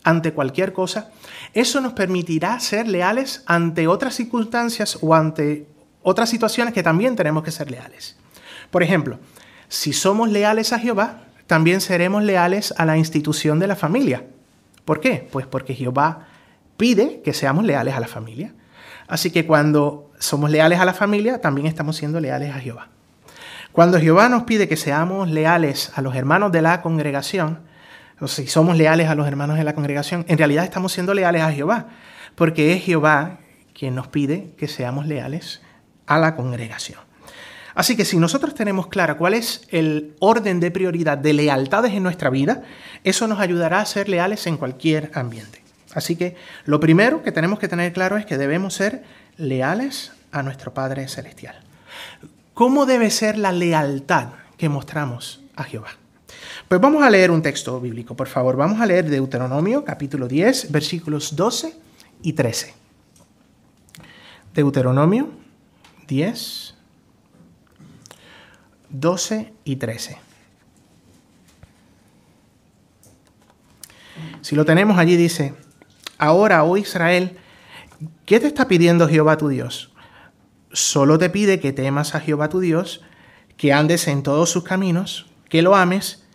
ante 0.03 0.33
cualquier 0.33 0.73
cosa, 0.73 1.11
eso 1.53 1.81
nos 1.81 1.93
permitirá 1.93 2.59
ser 2.59 2.87
leales 2.87 3.43
ante 3.45 3.87
otras 3.87 4.15
circunstancias 4.15 4.97
o 5.01 5.15
ante 5.15 5.67
otras 6.03 6.29
situaciones 6.29 6.73
que 6.73 6.83
también 6.83 7.15
tenemos 7.15 7.43
que 7.43 7.51
ser 7.51 7.69
leales. 7.69 8.17
Por 8.69 8.83
ejemplo, 8.83 9.19
si 9.67 9.93
somos 9.93 10.29
leales 10.29 10.73
a 10.73 10.79
Jehová, 10.79 11.23
también 11.47 11.81
seremos 11.81 12.23
leales 12.23 12.73
a 12.77 12.85
la 12.85 12.97
institución 12.97 13.59
de 13.59 13.67
la 13.67 13.75
familia. 13.75 14.25
¿Por 14.85 14.99
qué? 14.99 15.27
Pues 15.31 15.45
porque 15.45 15.73
Jehová 15.75 16.27
pide 16.77 17.21
que 17.21 17.33
seamos 17.33 17.65
leales 17.65 17.93
a 17.93 17.99
la 17.99 18.07
familia. 18.07 18.53
Así 19.07 19.31
que 19.31 19.45
cuando 19.45 20.11
somos 20.19 20.49
leales 20.49 20.79
a 20.79 20.85
la 20.85 20.93
familia, 20.93 21.41
también 21.41 21.67
estamos 21.67 21.97
siendo 21.97 22.19
leales 22.19 22.55
a 22.55 22.59
Jehová. 22.59 22.87
Cuando 23.71 23.99
Jehová 23.99 24.29
nos 24.29 24.43
pide 24.43 24.67
que 24.67 24.77
seamos 24.77 25.29
leales 25.29 25.91
a 25.95 26.01
los 26.01 26.15
hermanos 26.15 26.51
de 26.51 26.61
la 26.61 26.81
congregación, 26.81 27.59
o 28.19 28.27
si 28.27 28.47
somos 28.47 28.77
leales 28.77 29.09
a 29.09 29.15
los 29.15 29.27
hermanos 29.27 29.57
de 29.57 29.63
la 29.63 29.73
congregación, 29.73 30.25
en 30.27 30.37
realidad 30.37 30.63
estamos 30.63 30.91
siendo 30.91 31.13
leales 31.13 31.41
a 31.41 31.51
Jehová, 31.51 31.87
porque 32.35 32.73
es 32.73 32.83
Jehová 32.83 33.39
quien 33.73 33.95
nos 33.95 34.07
pide 34.07 34.53
que 34.57 34.67
seamos 34.67 35.07
leales 35.07 35.61
a 36.11 36.19
la 36.19 36.35
congregación. 36.35 36.99
Así 37.73 37.95
que 37.95 38.03
si 38.03 38.17
nosotros 38.17 38.53
tenemos 38.53 38.87
claro 38.87 39.17
cuál 39.17 39.33
es 39.33 39.65
el 39.69 40.13
orden 40.19 40.59
de 40.59 40.69
prioridad 40.69 41.17
de 41.17 41.31
lealtades 41.31 41.93
en 41.93 42.03
nuestra 42.03 42.29
vida, 42.29 42.63
eso 43.05 43.27
nos 43.27 43.39
ayudará 43.39 43.79
a 43.79 43.85
ser 43.85 44.09
leales 44.09 44.45
en 44.45 44.57
cualquier 44.57 45.09
ambiente. 45.13 45.63
Así 45.93 46.17
que 46.17 46.35
lo 46.65 46.81
primero 46.81 47.23
que 47.23 47.31
tenemos 47.31 47.59
que 47.59 47.69
tener 47.69 47.93
claro 47.93 48.17
es 48.17 48.25
que 48.25 48.37
debemos 48.37 48.73
ser 48.73 49.03
leales 49.37 50.11
a 50.33 50.43
nuestro 50.43 50.73
Padre 50.73 51.07
Celestial. 51.07 51.55
¿Cómo 52.53 52.85
debe 52.85 53.09
ser 53.09 53.37
la 53.37 53.53
lealtad 53.53 54.31
que 54.57 54.67
mostramos 54.67 55.39
a 55.55 55.63
Jehová? 55.63 55.91
Pues 56.67 56.81
vamos 56.81 57.03
a 57.03 57.09
leer 57.09 57.31
un 57.31 57.41
texto 57.41 57.79
bíblico, 57.79 58.17
por 58.17 58.27
favor. 58.27 58.57
Vamos 58.57 58.81
a 58.81 58.85
leer 58.85 59.09
Deuteronomio 59.09 59.85
capítulo 59.85 60.27
10, 60.27 60.73
versículos 60.73 61.37
12 61.37 61.73
y 62.21 62.33
13. 62.33 62.73
Deuteronomio 64.53 65.40
10, 66.11 66.75
12 68.89 69.53
y 69.63 69.77
13. 69.77 70.17
Si 74.41 74.57
lo 74.57 74.65
tenemos 74.65 74.97
allí 74.97 75.15
dice, 75.15 75.53
ahora, 76.17 76.65
oh 76.65 76.75
Israel, 76.75 77.37
¿qué 78.25 78.41
te 78.41 78.47
está 78.47 78.67
pidiendo 78.67 79.07
Jehová 79.07 79.37
tu 79.37 79.47
Dios? 79.47 79.93
Solo 80.73 81.17
te 81.17 81.29
pide 81.29 81.61
que 81.61 81.71
temas 81.71 82.13
a 82.13 82.19
Jehová 82.19 82.49
tu 82.49 82.59
Dios, 82.59 83.01
que 83.55 83.71
andes 83.71 84.09
en 84.09 84.21
todos 84.21 84.49
sus 84.49 84.65
caminos, 84.65 85.27
que 85.47 85.61
lo 85.61 85.77
ames, 85.77 86.25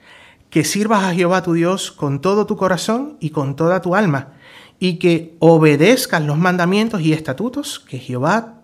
que 0.49 0.65
sirvas 0.65 1.05
a 1.05 1.13
Jehová 1.13 1.43
tu 1.43 1.53
Dios 1.53 1.93
con 1.93 2.23
todo 2.23 2.47
tu 2.47 2.57
corazón 2.57 3.19
y 3.21 3.29
con 3.29 3.57
toda 3.57 3.83
tu 3.83 3.95
alma, 3.95 4.33
y 4.79 4.97
que 4.97 5.37
obedezcas 5.39 6.23
los 6.23 6.39
mandamientos 6.39 7.03
y 7.03 7.13
estatutos 7.13 7.79
que 7.79 7.99
Jehová, 7.99 8.56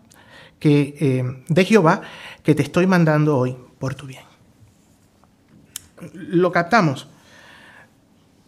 que, 0.62 0.95
eh, 1.00 1.42
de 1.49 1.64
Jehová, 1.64 2.02
que 2.45 2.54
te 2.54 2.62
estoy 2.62 2.87
mandando 2.87 3.37
hoy 3.37 3.57
por 3.81 3.97
tu 3.97 4.07
bien. 4.07 4.23
Lo 6.14 6.52
captamos. 6.52 7.09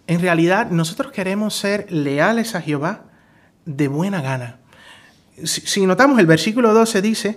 En 0.06 0.20
realidad 0.20 0.70
nosotros 0.70 1.10
queremos 1.10 1.56
ser 1.56 1.90
leales 1.90 2.54
a 2.54 2.60
Jehová 2.60 3.06
de 3.64 3.88
buena 3.88 4.22
gana. 4.22 4.60
Si, 5.42 5.84
notamos 5.86 6.20
el 6.20 6.26
versículo 6.26 6.72
12 6.72 7.02
dice 7.02 7.36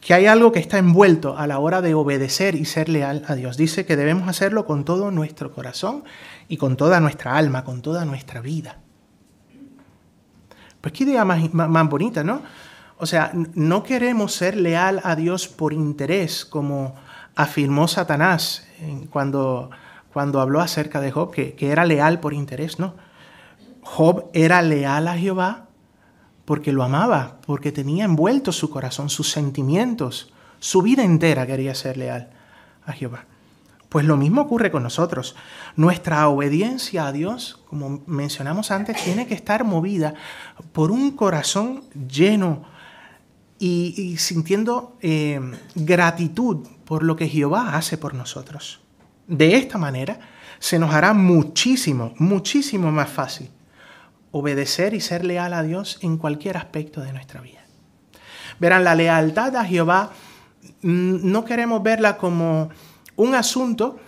que 0.00 0.14
hay 0.14 0.26
algo 0.26 0.52
que 0.52 0.60
está 0.60 0.78
envuelto 0.78 1.36
a 1.36 1.48
la 1.48 1.58
hora 1.58 1.82
de 1.82 1.94
obedecer 1.94 2.54
y 2.54 2.64
ser 2.64 2.88
leal 2.88 3.24
a 3.26 3.34
Dios. 3.34 3.56
Dice 3.56 3.86
que 3.86 3.96
debemos 3.96 4.28
hacerlo 4.28 4.66
con 4.66 4.84
todo 4.84 5.10
nuestro 5.10 5.50
corazón 5.50 6.04
y 6.46 6.58
con 6.58 6.76
toda 6.76 7.00
nuestra 7.00 7.36
alma, 7.36 7.64
con 7.64 7.82
toda 7.82 8.04
nuestra 8.04 8.40
vida. 8.40 8.78
Pues 10.80 10.94
qué 10.94 11.02
idea 11.02 11.24
más, 11.24 11.52
más 11.52 11.88
bonita, 11.88 12.22
¿no? 12.22 12.42
O 12.98 13.06
sea, 13.06 13.32
no 13.54 13.82
queremos 13.82 14.32
ser 14.34 14.56
leal 14.56 15.00
a 15.04 15.16
Dios 15.16 15.48
por 15.48 15.72
interés, 15.72 16.44
como 16.44 16.94
afirmó 17.34 17.88
Satanás 17.88 18.66
cuando, 19.10 19.70
cuando 20.12 20.40
habló 20.40 20.60
acerca 20.60 21.00
de 21.00 21.12
Job, 21.12 21.30
que, 21.30 21.54
que 21.54 21.70
era 21.70 21.84
leal 21.84 22.20
por 22.20 22.32
interés, 22.32 22.78
no. 22.78 22.94
Job 23.82 24.30
era 24.32 24.62
leal 24.62 25.08
a 25.08 25.16
Jehová 25.16 25.66
porque 26.46 26.72
lo 26.72 26.82
amaba, 26.82 27.38
porque 27.44 27.72
tenía 27.72 28.04
envuelto 28.04 28.52
su 28.52 28.70
corazón, 28.70 29.10
sus 29.10 29.30
sentimientos, 29.30 30.32
su 30.58 30.80
vida 30.80 31.04
entera 31.04 31.46
quería 31.46 31.74
ser 31.74 31.96
leal 31.96 32.30
a 32.86 32.92
Jehová. 32.92 33.26
Pues 33.88 34.04
lo 34.04 34.16
mismo 34.16 34.42
ocurre 34.42 34.70
con 34.70 34.82
nosotros. 34.82 35.36
Nuestra 35.76 36.28
obediencia 36.28 37.06
a 37.06 37.12
Dios, 37.12 37.60
como 37.68 38.02
mencionamos 38.06 38.70
antes, 38.70 39.02
tiene 39.02 39.26
que 39.26 39.34
estar 39.34 39.64
movida 39.64 40.14
por 40.72 40.90
un 40.90 41.12
corazón 41.12 41.84
lleno 42.08 42.64
y, 43.58 44.16
sintiendo 44.18 44.96
eh, 45.00 45.40
gratitud 45.74 46.66
por 46.84 47.02
lo 47.02 47.16
que 47.16 47.28
Jehová 47.28 47.76
hace 47.76 47.98
por 47.98 48.14
nosotros. 48.14 48.80
De 49.26 49.56
esta 49.56 49.78
manera 49.78 50.20
se 50.58 50.78
nos 50.78 50.94
hará 50.94 51.12
muchísimo, 51.12 52.14
muchísimo 52.18 52.90
más 52.92 53.10
fácil 53.10 53.50
obedecer 54.30 54.92
y 54.94 55.00
ser 55.00 55.24
leal 55.24 55.54
a 55.54 55.62
Dios 55.62 55.98
en 56.02 56.18
cualquier 56.18 56.56
aspecto 56.58 57.00
de 57.00 57.12
nuestra 57.12 57.40
vida. 57.40 57.64
Verán, 58.58 58.84
la 58.84 58.94
lealtad 58.94 59.56
a 59.56 59.64
Jehová 59.64 60.10
mm, 60.82 61.30
no 61.30 61.44
queremos 61.44 61.82
verla 61.82 62.16
como 62.16 62.68
un 63.16 63.34
asunto 63.34 63.98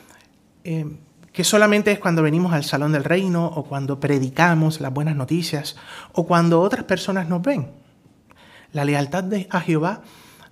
eh, 0.65 0.87
que 1.33 1.45
solamente 1.45 1.93
es 1.93 1.99
cuando 1.99 2.23
venimos 2.23 2.53
al 2.53 2.65
salón 2.65 2.93
del 2.93 3.05
reino 3.05 3.47
o 3.47 3.65
cuando 3.65 4.01
predicamos 4.01 4.81
las 4.81 4.93
buenas 4.93 5.17
noticias 5.17 5.77
o 6.13 6.27
cuando 6.27 6.61
otras 6.61 6.85
personas 6.85 7.29
nos 7.29 7.43
ven. 7.43 7.69
La 8.73 8.85
lealtad 8.85 9.25
a 9.51 9.61
Jehová 9.61 10.03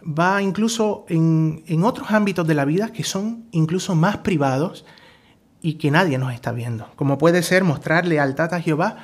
va 0.06 0.40
incluso 0.42 1.04
en, 1.08 1.62
otros 1.84 2.10
ámbitos 2.10 2.46
de 2.46 2.54
la 2.54 2.64
vida 2.64 2.92
que 2.92 3.04
son 3.04 3.46
incluso 3.50 3.94
más 3.94 4.18
privados 4.18 4.84
y 5.60 5.74
que 5.74 5.90
nadie 5.90 6.18
nos 6.18 6.32
está 6.32 6.52
viendo, 6.52 6.88
como 6.96 7.18
puede 7.18 7.42
ser 7.42 7.64
mostrar 7.64 8.06
lealtad 8.06 8.54
a 8.54 8.60
Jehová 8.60 8.98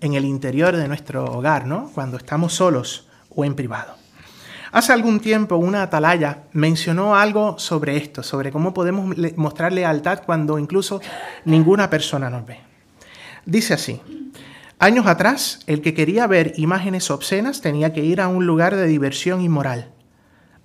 en 0.00 0.14
el 0.14 0.24
interior 0.24 0.76
de 0.76 0.86
nuestro 0.86 1.24
hogar, 1.24 1.66
¿no? 1.66 1.90
Cuando 1.94 2.16
estamos 2.16 2.52
solos 2.52 3.08
o 3.30 3.44
en 3.44 3.54
privado. 3.54 3.94
Hace 4.70 4.92
algún 4.92 5.20
tiempo 5.20 5.56
una 5.56 5.82
atalaya 5.82 6.44
mencionó 6.52 7.14
algo 7.14 7.58
sobre 7.58 7.96
esto, 7.96 8.22
sobre 8.22 8.50
cómo 8.50 8.74
podemos 8.74 9.16
mostrar 9.36 9.72
lealtad 9.72 10.22
cuando 10.26 10.58
incluso 10.58 11.00
ninguna 11.44 11.88
persona 11.88 12.28
nos 12.28 12.44
ve. 12.44 12.58
Dice 13.46 13.74
así, 13.74 14.00
años 14.84 15.06
atrás 15.06 15.60
el 15.66 15.80
que 15.80 15.94
quería 15.94 16.26
ver 16.26 16.52
imágenes 16.56 17.10
obscenas 17.10 17.62
tenía 17.62 17.94
que 17.94 18.04
ir 18.04 18.20
a 18.20 18.28
un 18.28 18.46
lugar 18.46 18.76
de 18.76 18.86
diversión 18.86 19.40
inmoral. 19.40 19.92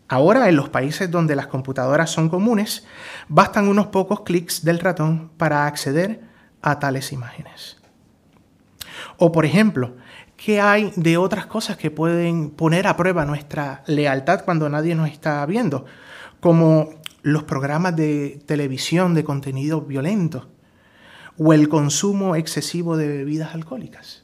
Ahora, 0.09 0.49
en 0.49 0.57
los 0.57 0.67
países 0.67 1.09
donde 1.09 1.37
las 1.37 1.47
computadoras 1.47 2.09
son 2.11 2.27
comunes, 2.27 2.85
bastan 3.29 3.69
unos 3.69 3.87
pocos 3.87 4.21
clics 4.21 4.65
del 4.65 4.79
ratón 4.79 5.31
para 5.37 5.67
acceder 5.67 6.21
a 6.61 6.79
tales 6.79 7.13
imágenes. 7.13 7.77
O, 9.17 9.31
por 9.31 9.45
ejemplo, 9.45 9.95
¿qué 10.35 10.59
hay 10.59 10.91
de 10.97 11.15
otras 11.15 11.45
cosas 11.45 11.77
que 11.77 11.89
pueden 11.89 12.49
poner 12.49 12.87
a 12.87 12.97
prueba 12.97 13.23
nuestra 13.23 13.83
lealtad 13.87 14.43
cuando 14.43 14.67
nadie 14.67 14.95
nos 14.95 15.09
está 15.09 15.45
viendo? 15.45 15.85
Como 16.41 16.89
los 17.21 17.43
programas 17.43 17.95
de 17.95 18.41
televisión 18.45 19.13
de 19.13 19.23
contenido 19.23 19.81
violento 19.81 20.49
o 21.39 21.53
el 21.53 21.69
consumo 21.69 22.35
excesivo 22.35 22.97
de 22.97 23.07
bebidas 23.07 23.55
alcohólicas. 23.55 24.23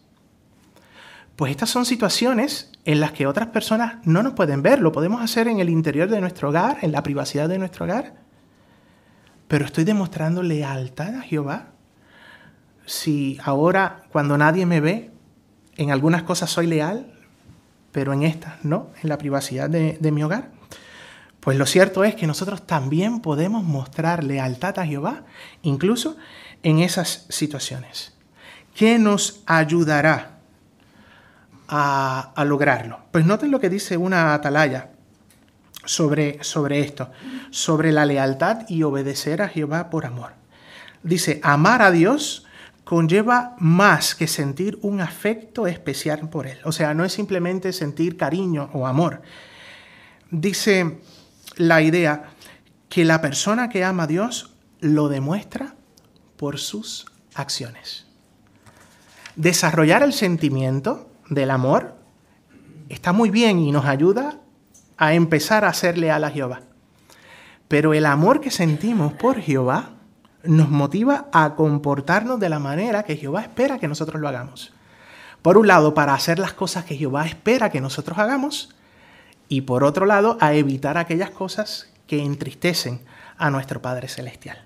Pues 1.38 1.52
estas 1.52 1.70
son 1.70 1.86
situaciones 1.86 2.72
en 2.84 3.00
las 3.00 3.14
que 3.14 3.26
otras 3.26 3.48
personas 3.48 4.06
no 4.06 4.22
nos 4.22 4.34
pueden 4.34 4.62
ver. 4.62 4.80
Lo 4.80 4.92
podemos 4.92 5.22
hacer 5.22 5.48
en 5.48 5.60
el 5.60 5.70
interior 5.70 6.10
de 6.10 6.20
nuestro 6.20 6.50
hogar, 6.50 6.78
en 6.82 6.92
la 6.92 7.04
privacidad 7.04 7.48
de 7.48 7.58
nuestro 7.58 7.86
hogar. 7.86 8.16
Pero 9.48 9.66
estoy 9.66 9.86
demostrando 9.86 10.44
lealtad 10.44 11.16
a 11.16 11.22
Jehová. 11.22 11.70
Si 12.86 13.38
ahora, 13.44 14.04
cuando 14.12 14.38
nadie 14.38 14.66
me 14.66 14.82
ve, 14.82 15.12
en 15.78 15.92
algunas 15.92 16.24
cosas 16.24 16.50
soy 16.50 16.68
leal, 16.68 17.14
pero 17.92 18.14
en 18.14 18.24
estas 18.24 18.64
no, 18.64 18.90
en 19.02 19.10
la 19.10 19.18
privacidad 19.18 19.70
de, 19.70 19.98
de 20.00 20.12
mi 20.12 20.24
hogar. 20.24 20.52
Pues 21.40 21.58
lo 21.58 21.66
cierto 21.66 22.04
es 22.04 22.16
que 22.16 22.28
nosotros 22.28 22.66
también 22.66 23.22
podemos 23.22 23.64
mostrar 23.64 24.24
lealtad 24.24 24.80
a 24.80 24.86
Jehová, 24.86 25.24
incluso 25.62 26.18
en 26.66 26.80
esas 26.80 27.28
situaciones. 27.30 28.12
¿Qué 28.74 28.98
nos 28.98 29.44
ayudará 29.46 30.40
a, 31.68 32.44
lograrlo? 32.44 33.02
Pues 33.12 33.24
noten 33.24 33.52
lo 33.52 33.60
que 33.60 33.70
dice 33.70 33.98
una 33.98 34.34
atalaya 34.34 34.90
sobre, 35.86 36.44
sobre 36.44 36.80
esto, 36.80 37.12
sobre 37.52 37.92
la 37.92 38.08
lealtad 38.08 38.68
y 38.68 38.82
obedecer 38.82 39.44
a 39.44 39.48
Jehová 39.48 39.92
por 39.92 40.08
amor. 40.08 40.34
Dice, 41.04 41.40
amar 41.44 41.84
a 41.84 41.92
Dios 41.92 42.48
conlleva 42.84 43.56
más 43.60 44.16
que 44.16 44.26
sentir 44.26 44.80
un 44.82 45.02
afecto 45.02 45.68
especial 45.68 46.30
por 46.30 46.48
Él. 46.48 46.58
O 46.64 46.72
sea, 46.72 46.96
no 46.96 47.06
es 47.06 47.14
simplemente 47.14 47.74
sentir 47.74 48.18
cariño 48.18 48.72
o 48.74 48.88
amor. 48.88 49.22
Dice 50.32 50.98
la 51.58 51.84
idea 51.84 52.24
que 52.90 53.06
la 53.06 53.22
persona 53.22 53.70
que 53.70 53.84
ama 53.84 54.04
a 54.04 54.08
Dios 54.08 54.56
lo 54.80 55.10
demuestra 55.10 55.75
por 56.38 56.60
sus 56.60 57.06
acciones. 57.34 58.06
Desarrollar 59.36 60.04
el 60.04 60.14
sentimiento 60.14 61.10
del 61.30 61.52
amor 61.52 61.96
está 62.90 63.12
muy 63.12 63.30
bien 63.30 63.60
y 63.60 63.72
nos 63.72 63.86
ayuda 63.86 64.40
a 64.98 65.14
empezar 65.14 65.66
a 65.66 65.74
ser 65.74 65.98
leal 65.98 66.24
a 66.24 66.32
Jehová. 66.32 66.62
Pero 67.68 67.94
el 67.94 68.06
amor 68.06 68.42
que 68.42 68.52
sentimos 68.52 69.14
por 69.14 69.42
Jehová 69.42 69.96
nos 70.44 70.70
motiva 70.70 71.28
a 71.34 71.56
comportarnos 71.56 72.40
de 72.40 72.50
la 72.50 72.60
manera 72.60 73.04
que 73.04 73.18
Jehová 73.18 73.42
espera 73.42 73.80
que 73.80 73.88
nosotros 73.88 74.22
lo 74.22 74.28
hagamos. 74.28 74.74
Por 75.42 75.58
un 75.58 75.68
lado, 75.68 75.94
para 75.94 76.14
hacer 76.14 76.40
las 76.40 76.54
cosas 76.54 76.86
que 76.86 76.96
Jehová 76.96 77.26
espera 77.26 77.70
que 77.70 77.82
nosotros 77.82 78.18
hagamos, 78.18 78.76
y 79.48 79.62
por 79.62 79.84
otro 79.84 80.06
lado, 80.06 80.38
a 80.42 80.54
evitar 80.54 80.98
aquellas 80.98 81.30
cosas 81.32 81.92
que 82.08 82.24
entristecen 82.24 83.02
a 83.38 83.50
nuestro 83.50 83.82
Padre 83.82 84.08
Celestial. 84.08 84.65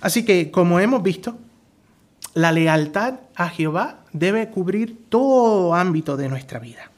Así 0.00 0.24
que, 0.24 0.50
como 0.50 0.80
hemos 0.80 1.02
visto, 1.02 1.38
la 2.34 2.52
lealtad 2.52 3.14
a 3.34 3.48
Jehová 3.48 4.04
debe 4.12 4.48
cubrir 4.50 5.08
todo 5.08 5.74
ámbito 5.74 6.16
de 6.16 6.28
nuestra 6.28 6.58
vida. 6.58 6.90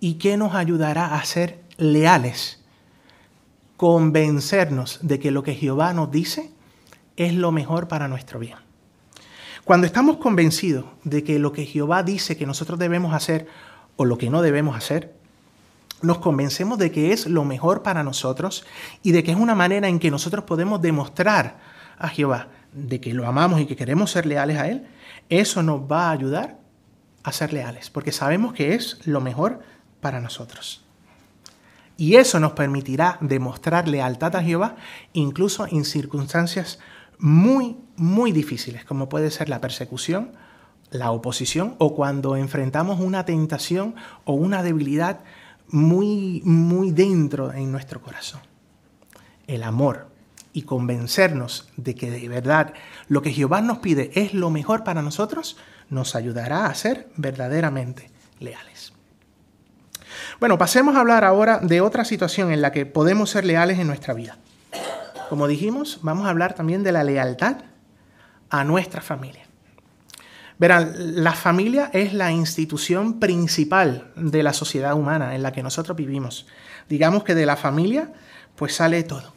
¿Y 0.00 0.14
qué 0.14 0.36
nos 0.36 0.54
ayudará 0.54 1.14
a 1.14 1.24
ser 1.24 1.60
leales? 1.76 2.60
Convencernos 3.76 4.98
de 5.02 5.18
que 5.18 5.30
lo 5.30 5.42
que 5.42 5.54
Jehová 5.54 5.92
nos 5.92 6.10
dice 6.10 6.50
es 7.16 7.34
lo 7.34 7.52
mejor 7.52 7.88
para 7.88 8.08
nuestro 8.08 8.38
bien. 8.38 8.58
Cuando 9.64 9.86
estamos 9.86 10.16
convencidos 10.16 10.86
de 11.04 11.22
que 11.22 11.38
lo 11.38 11.52
que 11.52 11.66
Jehová 11.66 12.02
dice 12.02 12.36
que 12.36 12.46
nosotros 12.46 12.78
debemos 12.78 13.14
hacer 13.14 13.46
o 13.96 14.04
lo 14.04 14.18
que 14.18 14.28
no 14.28 14.42
debemos 14.42 14.76
hacer, 14.76 15.14
nos 16.02 16.18
convencemos 16.18 16.78
de 16.78 16.90
que 16.90 17.12
es 17.12 17.26
lo 17.26 17.44
mejor 17.44 17.82
para 17.82 18.02
nosotros 18.02 18.64
y 19.02 19.12
de 19.12 19.22
que 19.22 19.30
es 19.30 19.36
una 19.36 19.54
manera 19.54 19.88
en 19.88 19.98
que 19.98 20.10
nosotros 20.10 20.44
podemos 20.44 20.82
demostrar 20.82 21.58
a 21.98 22.08
Jehová 22.08 22.48
de 22.72 23.00
que 23.00 23.14
lo 23.14 23.26
amamos 23.26 23.60
y 23.60 23.66
que 23.66 23.76
queremos 23.76 24.10
ser 24.10 24.26
leales 24.26 24.58
a 24.58 24.68
Él, 24.68 24.86
eso 25.28 25.62
nos 25.62 25.80
va 25.80 26.08
a 26.08 26.10
ayudar 26.12 26.58
a 27.22 27.32
ser 27.32 27.52
leales, 27.52 27.90
porque 27.90 28.12
sabemos 28.12 28.52
que 28.52 28.74
es 28.74 29.06
lo 29.06 29.20
mejor 29.20 29.60
para 30.00 30.20
nosotros. 30.20 30.84
Y 31.96 32.16
eso 32.16 32.40
nos 32.40 32.52
permitirá 32.52 33.18
demostrar 33.20 33.86
lealtad 33.86 34.34
a 34.34 34.42
Jehová 34.42 34.76
incluso 35.12 35.66
en 35.66 35.84
circunstancias 35.84 36.80
muy, 37.18 37.76
muy 37.96 38.32
difíciles, 38.32 38.84
como 38.84 39.08
puede 39.08 39.30
ser 39.30 39.48
la 39.48 39.60
persecución, 39.60 40.32
la 40.90 41.10
oposición 41.12 41.76
o 41.78 41.94
cuando 41.94 42.36
enfrentamos 42.36 43.00
una 43.00 43.24
tentación 43.24 43.94
o 44.24 44.32
una 44.32 44.62
debilidad 44.62 45.20
muy, 45.72 46.42
muy 46.44 46.92
dentro 46.92 47.52
en 47.52 47.72
nuestro 47.72 48.00
corazón. 48.00 48.40
El 49.46 49.62
amor 49.62 50.08
y 50.52 50.62
convencernos 50.62 51.68
de 51.76 51.94
que 51.94 52.10
de 52.10 52.28
verdad 52.28 52.74
lo 53.08 53.22
que 53.22 53.32
Jehová 53.32 53.60
nos 53.60 53.78
pide 53.78 54.10
es 54.14 54.34
lo 54.34 54.50
mejor 54.50 54.84
para 54.84 55.02
nosotros, 55.02 55.56
nos 55.88 56.14
ayudará 56.14 56.66
a 56.66 56.74
ser 56.74 57.08
verdaderamente 57.16 58.10
leales. 58.38 58.92
Bueno, 60.40 60.58
pasemos 60.58 60.94
a 60.96 61.00
hablar 61.00 61.24
ahora 61.24 61.58
de 61.58 61.80
otra 61.80 62.04
situación 62.04 62.52
en 62.52 62.62
la 62.62 62.72
que 62.72 62.86
podemos 62.86 63.30
ser 63.30 63.44
leales 63.44 63.78
en 63.78 63.86
nuestra 63.86 64.14
vida. 64.14 64.38
Como 65.28 65.46
dijimos, 65.46 66.00
vamos 66.02 66.26
a 66.26 66.30
hablar 66.30 66.54
también 66.54 66.82
de 66.82 66.92
la 66.92 67.04
lealtad 67.04 67.56
a 68.50 68.64
nuestra 68.64 69.00
familia. 69.00 69.46
Verán, 70.62 70.92
la 70.96 71.32
familia 71.32 71.90
es 71.92 72.14
la 72.14 72.30
institución 72.30 73.18
principal 73.18 74.12
de 74.14 74.44
la 74.44 74.52
sociedad 74.52 74.94
humana 74.94 75.34
en 75.34 75.42
la 75.42 75.50
que 75.50 75.60
nosotros 75.60 75.96
vivimos. 75.96 76.46
Digamos 76.88 77.24
que 77.24 77.34
de 77.34 77.46
la 77.46 77.56
familia 77.56 78.12
pues 78.54 78.76
sale 78.76 79.02
todo. 79.02 79.32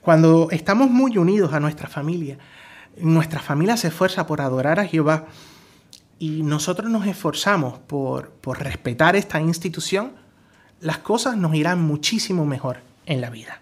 Cuando 0.00 0.46
estamos 0.52 0.92
muy 0.92 1.18
unidos 1.18 1.52
a 1.54 1.58
nuestra 1.58 1.88
familia, 1.88 2.38
nuestra 2.98 3.40
familia 3.40 3.76
se 3.76 3.88
esfuerza 3.88 4.28
por 4.28 4.40
adorar 4.40 4.78
a 4.78 4.86
Jehová, 4.86 5.26
y 6.20 6.44
nosotros 6.44 6.88
nos 6.88 7.04
esforzamos 7.08 7.80
por, 7.80 8.30
por 8.30 8.62
respetar 8.62 9.16
esta 9.16 9.40
institución, 9.40 10.12
las 10.80 10.98
cosas 10.98 11.36
nos 11.36 11.52
irán 11.56 11.82
muchísimo 11.82 12.46
mejor 12.46 12.78
en 13.06 13.20
la 13.20 13.30
vida. 13.30 13.60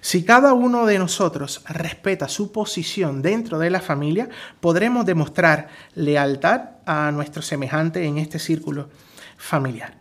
Si 0.00 0.24
cada 0.24 0.52
uno 0.52 0.86
de 0.86 0.98
nosotros 0.98 1.62
respeta 1.68 2.28
su 2.28 2.52
posición 2.52 3.22
dentro 3.22 3.58
de 3.58 3.70
la 3.70 3.80
familia, 3.80 4.28
podremos 4.60 5.06
demostrar 5.06 5.68
lealtad 5.94 6.70
a 6.86 7.10
nuestro 7.12 7.42
semejante 7.42 8.04
en 8.04 8.18
este 8.18 8.38
círculo 8.38 8.88
familiar. 9.36 9.98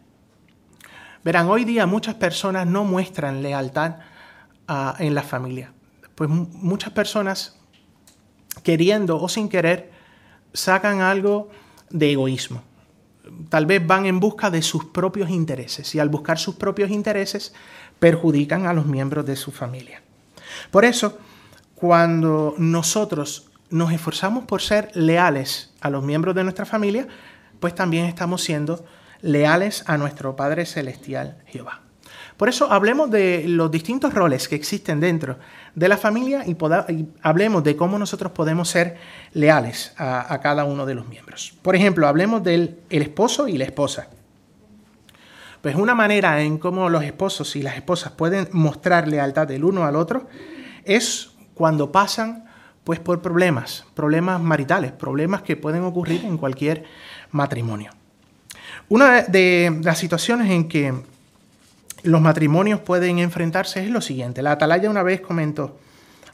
Verán, 1.23 1.47
hoy 1.49 1.65
día 1.65 1.85
muchas 1.85 2.15
personas 2.15 2.67
no 2.67 2.83
muestran 2.83 3.41
lealtad 3.41 3.95
ah, 4.67 4.95
en 4.99 5.15
la 5.15 5.23
familia, 5.23 5.73
pues 6.13 6.29
muchas 6.29 6.93
personas, 6.93 7.57
queriendo 8.63 9.19
o 9.19 9.27
sin 9.27 9.49
querer, 9.49 9.91
sacan 10.53 11.01
algo 11.01 11.49
de 11.89 12.11
egoísmo. 12.11 12.61
Tal 13.49 13.65
vez 13.65 13.85
van 13.85 14.05
en 14.05 14.19
busca 14.19 14.51
de 14.51 14.61
sus 14.61 14.85
propios 14.85 15.31
intereses 15.31 15.95
y 15.95 15.99
al 15.99 16.09
buscar 16.09 16.37
sus 16.37 16.55
propios 16.55 16.91
intereses 16.91 17.55
perjudican 17.99 18.67
a 18.67 18.73
los 18.73 18.85
miembros 18.85 19.25
de 19.25 19.35
su 19.35 19.51
familia. 19.51 20.01
Por 20.71 20.85
eso, 20.85 21.17
cuando 21.75 22.55
nosotros 22.57 23.49
nos 23.69 23.91
esforzamos 23.91 24.45
por 24.45 24.61
ser 24.61 24.91
leales 24.95 25.73
a 25.81 25.89
los 25.89 26.03
miembros 26.03 26.35
de 26.35 26.43
nuestra 26.43 26.65
familia, 26.65 27.07
pues 27.59 27.75
también 27.75 28.05
estamos 28.05 28.43
siendo 28.43 28.85
leales 29.21 29.83
a 29.87 29.97
nuestro 29.97 30.35
Padre 30.35 30.65
Celestial 30.65 31.37
Jehová. 31.47 31.81
Por 32.37 32.49
eso 32.49 32.71
hablemos 32.71 33.09
de 33.09 33.45
los 33.47 33.71
distintos 33.71 34.13
roles 34.13 34.47
que 34.47 34.55
existen 34.55 34.99
dentro 34.99 35.37
de 35.73 35.87
la 35.87 35.97
familia 35.97 36.43
y, 36.45 36.55
hablemos 37.21 37.63
de 37.63 37.75
cómo 37.75 37.97
nosotros 37.97 38.33
podemos 38.33 38.69
ser 38.69 38.97
leales 39.31 39.93
a, 39.97 40.37
cada 40.41 40.65
uno 40.65 40.85
de 40.85 40.95
los 40.95 41.07
miembros. 41.07 41.53
Por 41.61 41.75
ejemplo, 41.75 42.07
hablemos 42.07 42.43
del 42.43 42.79
esposo 42.89 43.47
y 43.47 43.57
la 43.57 43.65
esposa. 43.65 44.09
Pues 45.65 45.75
una 45.77 45.95
manera 45.95 46.43
en 46.43 46.59
cómo 46.59 46.91
los 46.91 47.03
esposos 47.03 47.55
y 47.55 47.63
las 47.63 47.75
esposas 47.75 48.11
pueden 48.11 48.47
mostrar 48.51 49.07
lealtad 49.07 49.47
del 49.47 49.63
uno 49.63 49.83
al 49.83 49.95
otro 49.95 50.27
es 50.83 51.31
cuando 51.55 51.91
pasan 51.91 52.45
pues 52.83 52.99
por 52.99 53.23
problemas, 53.23 53.83
problemas 53.95 54.39
maritales, 54.39 54.91
problemas 54.91 55.41
que 55.41 55.57
pueden 55.57 55.81
ocurrir 55.81 56.23
en 56.23 56.37
cualquier 56.37 56.83
matrimonio. 57.31 57.89
Una 58.89 59.23
de 59.23 59.79
las 59.81 59.97
situaciones 59.97 60.51
en 60.51 60.67
que 60.67 60.93
los 62.03 62.21
matrimonios 62.21 62.81
pueden 62.81 63.17
enfrentarse 63.17 63.83
es 63.83 63.89
lo 63.89 64.01
siguiente. 64.01 64.43
La 64.43 64.51
atalaya 64.51 64.87
una 64.87 65.01
vez 65.01 65.19
comentó 65.19 65.79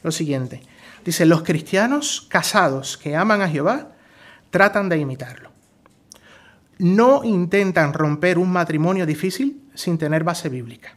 lo 0.03 0.11
siguiente. 0.11 0.61
Dice, 1.05 1.25
los 1.25 1.43
cristianos 1.43 2.27
casados 2.27 2.97
que 2.97 3.15
aman 3.15 3.41
a 3.41 3.47
Jehová 3.47 3.91
tratan 4.49 4.89
de 4.89 4.97
imitarlo. 4.97 5.50
No 6.81 7.23
intentan 7.23 7.93
romper 7.93 8.39
un 8.39 8.51
matrimonio 8.51 9.05
difícil 9.05 9.69
sin 9.75 9.99
tener 9.99 10.23
base 10.23 10.49
bíblica. 10.49 10.95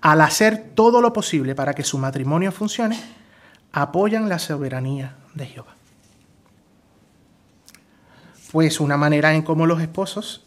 Al 0.00 0.20
hacer 0.20 0.70
todo 0.76 1.00
lo 1.00 1.12
posible 1.12 1.56
para 1.56 1.74
que 1.74 1.82
su 1.82 1.98
matrimonio 1.98 2.52
funcione, 2.52 3.00
apoyan 3.72 4.28
la 4.28 4.38
soberanía 4.38 5.16
de 5.34 5.46
Jehová. 5.46 5.74
Pues 8.52 8.78
una 8.78 8.96
manera 8.96 9.34
en 9.34 9.42
cómo 9.42 9.66
los 9.66 9.82
esposos, 9.82 10.46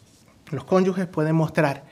los 0.50 0.64
cónyuges 0.64 1.06
pueden 1.06 1.36
mostrar 1.36 1.84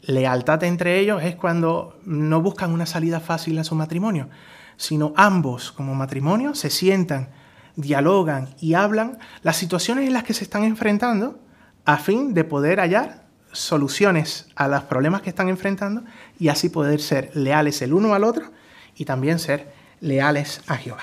lealtad 0.00 0.64
entre 0.64 0.98
ellos 0.98 1.22
es 1.22 1.36
cuando 1.36 2.00
no 2.06 2.40
buscan 2.40 2.72
una 2.72 2.86
salida 2.86 3.20
fácil 3.20 3.58
a 3.58 3.64
su 3.64 3.74
matrimonio, 3.74 4.30
sino 4.78 5.12
ambos 5.14 5.72
como 5.72 5.94
matrimonio 5.94 6.54
se 6.54 6.70
sientan, 6.70 7.28
dialogan 7.76 8.48
y 8.58 8.74
hablan 8.74 9.18
las 9.42 9.56
situaciones 9.56 10.06
en 10.06 10.12
las 10.12 10.24
que 10.24 10.34
se 10.34 10.44
están 10.44 10.64
enfrentando 10.64 11.38
a 11.84 11.98
fin 11.98 12.34
de 12.34 12.44
poder 12.44 12.80
hallar 12.80 13.26
soluciones 13.52 14.48
a 14.54 14.68
los 14.68 14.82
problemas 14.84 15.22
que 15.22 15.30
están 15.30 15.48
enfrentando 15.48 16.04
y 16.38 16.48
así 16.48 16.68
poder 16.68 17.00
ser 17.00 17.30
leales 17.34 17.80
el 17.82 17.92
uno 17.92 18.14
al 18.14 18.24
otro 18.24 18.50
y 18.96 19.04
también 19.04 19.38
ser 19.38 19.72
leales 20.00 20.60
a 20.66 20.76
Jehová. 20.76 21.02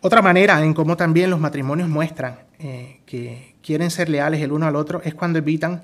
Otra 0.00 0.22
manera 0.22 0.62
en 0.62 0.74
cómo 0.74 0.96
también 0.96 1.30
los 1.30 1.40
matrimonios 1.40 1.88
muestran 1.88 2.38
eh, 2.58 3.00
que 3.06 3.56
quieren 3.62 3.90
ser 3.90 4.08
leales 4.08 4.40
el 4.40 4.52
uno 4.52 4.66
al 4.66 4.76
otro 4.76 5.00
es 5.02 5.14
cuando 5.14 5.38
evitan 5.38 5.82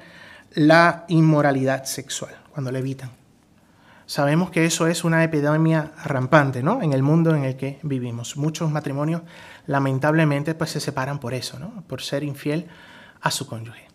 la 0.53 1.05
inmoralidad 1.09 1.85
sexual, 1.85 2.35
cuando 2.53 2.71
la 2.71 2.79
evitan. 2.79 3.22
Sabemos 4.07 4.51
que 4.51 4.65
eso 4.65 4.87
es 4.87 5.05
una 5.05 5.23
epidemia 5.25 5.93
rampante 6.05 6.63
¿no? 6.63 6.83
en 6.83 6.93
el 6.93 7.03
mundo 7.03 7.35
en 7.35 7.45
el 7.45 7.57
que 7.57 7.79
vivimos. 7.83 8.37
Muchos 8.37 8.71
matrimonios 8.71 9.23
lamentablemente 9.67 10.55
pues, 10.55 10.71
se 10.71 10.81
separan 10.81 11.19
por 11.19 11.35
eso, 11.35 11.59
¿no? 11.59 11.85
por 11.87 12.03
ser 12.03 12.23
infiel 12.23 12.67
a 13.21 13.31
su 13.31 13.47
cónyuge. 13.47 13.87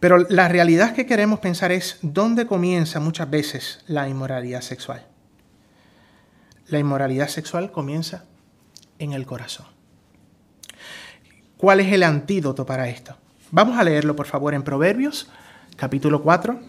Pero 0.00 0.18
la 0.28 0.48
realidad 0.48 0.94
que 0.94 1.06
queremos 1.06 1.40
pensar 1.40 1.72
es 1.72 1.98
dónde 2.02 2.46
comienza 2.46 3.00
muchas 3.00 3.30
veces 3.30 3.84
la 3.86 4.08
inmoralidad 4.08 4.60
sexual. 4.60 5.06
La 6.68 6.78
inmoralidad 6.78 7.28
sexual 7.28 7.70
comienza 7.70 8.24
en 8.98 9.12
el 9.12 9.26
corazón. 9.26 9.66
¿Cuál 11.56 11.80
es 11.80 11.92
el 11.92 12.02
antídoto 12.02 12.66
para 12.66 12.88
esto? 12.88 13.16
Vamos 13.50 13.78
a 13.78 13.84
leerlo, 13.84 14.16
por 14.16 14.26
favor, 14.26 14.52
en 14.52 14.62
Proverbios, 14.62 15.28
capítulo 15.76 16.22
4, 16.22 16.60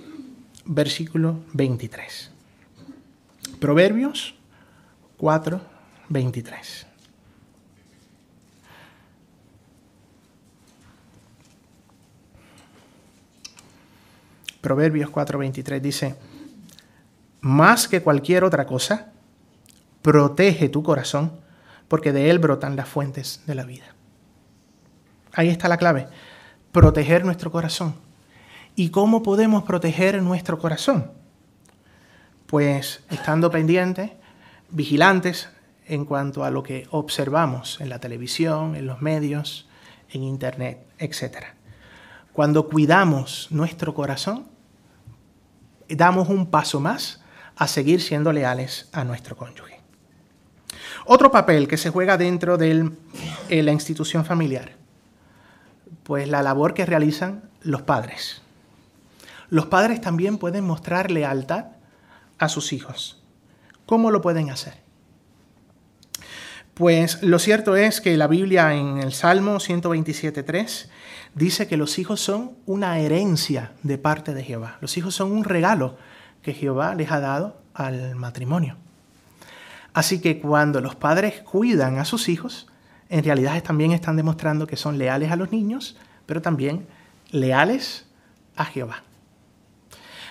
versículo 0.65 1.41
23. 1.53 2.36
Proverbios 3.59 4.35
4, 5.17 5.61
23. 6.09 6.87
Proverbios 14.61 15.09
4:23 15.09 15.79
dice, 15.79 16.15
más 17.39 17.87
que 17.87 18.01
cualquier 18.01 18.43
otra 18.43 18.65
cosa, 18.65 19.13
protege 20.01 20.67
tu 20.69 20.83
corazón, 20.83 21.31
porque 21.87 22.11
de 22.11 22.29
él 22.29 22.39
brotan 22.39 22.75
las 22.75 22.89
fuentes 22.89 23.41
de 23.47 23.55
la 23.55 23.63
vida. 23.63 23.85
Ahí 25.33 25.49
está 25.49 25.67
la 25.67 25.77
clave, 25.77 26.07
proteger 26.71 27.23
nuestro 27.23 27.51
corazón. 27.51 27.95
¿Y 28.75 28.89
cómo 28.89 29.23
podemos 29.23 29.63
proteger 29.63 30.21
nuestro 30.21 30.59
corazón? 30.59 31.16
Pues 32.47 33.03
estando 33.09 33.51
pendientes, 33.51 34.11
vigilantes 34.69 35.49
en 35.85 36.05
cuanto 36.05 36.43
a 36.43 36.49
lo 36.49 36.63
que 36.63 36.87
observamos 36.91 37.79
en 37.81 37.89
la 37.89 37.99
televisión, 37.99 38.75
en 38.75 38.87
los 38.87 39.01
medios, 39.01 39.67
en 40.09 40.23
Internet, 40.23 40.85
etc. 40.97 41.45
Cuando 42.33 42.69
cuidamos 42.69 43.47
nuestro 43.51 43.93
corazón, 43.93 44.47
damos 45.89 46.29
un 46.29 46.47
paso 46.47 46.79
más 46.79 47.21
a 47.57 47.67
seguir 47.67 48.01
siendo 48.01 48.31
leales 48.31 48.87
a 48.93 49.03
nuestro 49.03 49.35
cónyuge. 49.35 49.81
Otro 51.05 51.31
papel 51.31 51.67
que 51.67 51.77
se 51.77 51.89
juega 51.89 52.17
dentro 52.17 52.57
de 52.57 52.91
la 53.49 53.71
institución 53.71 54.25
familiar, 54.25 54.73
pues 56.03 56.27
la 56.27 56.41
labor 56.41 56.73
que 56.73 56.85
realizan 56.85 57.49
los 57.61 57.81
padres. 57.81 58.41
Los 59.49 59.65
padres 59.65 60.01
también 60.01 60.37
pueden 60.37 60.65
mostrar 60.65 61.11
lealtad 61.11 61.76
a 62.37 62.49
sus 62.49 62.73
hijos. 62.73 63.21
¿Cómo 63.85 64.11
lo 64.11 64.21
pueden 64.21 64.49
hacer? 64.49 64.73
Pues 66.73 67.23
lo 67.23 67.39
cierto 67.39 67.75
es 67.75 68.01
que 68.01 68.15
la 68.17 68.27
Biblia 68.27 68.75
en 68.75 68.99
el 68.99 69.11
Salmo 69.11 69.55
127.3 69.55 70.89
dice 71.33 71.67
que 71.67 71.75
los 71.75 71.97
hijos 71.97 72.21
son 72.21 72.51
una 72.67 72.99
herencia 72.99 73.71
de 73.81 73.97
parte 73.97 74.35
de 74.35 74.43
Jehová. 74.43 74.77
Los 74.81 74.95
hijos 74.97 75.15
son 75.15 75.31
un 75.31 75.43
regalo 75.43 75.97
que 76.43 76.53
Jehová 76.53 76.93
les 76.93 77.11
ha 77.11 77.19
dado 77.19 77.59
al 77.73 78.15
matrimonio. 78.15 78.75
Así 79.93 80.21
que 80.21 80.39
cuando 80.39 80.79
los 80.79 80.95
padres 80.95 81.41
cuidan 81.41 81.97
a 81.97 82.05
sus 82.05 82.29
hijos, 82.29 82.67
en 83.09 83.23
realidad 83.23 83.63
también 83.63 83.91
están 83.91 84.15
demostrando 84.15 84.67
que 84.67 84.77
son 84.77 84.99
leales 84.99 85.31
a 85.31 85.35
los 85.35 85.51
niños, 85.51 85.97
pero 86.27 86.43
también 86.43 86.85
leales 87.31 88.05
a 88.55 88.65
Jehová. 88.65 89.03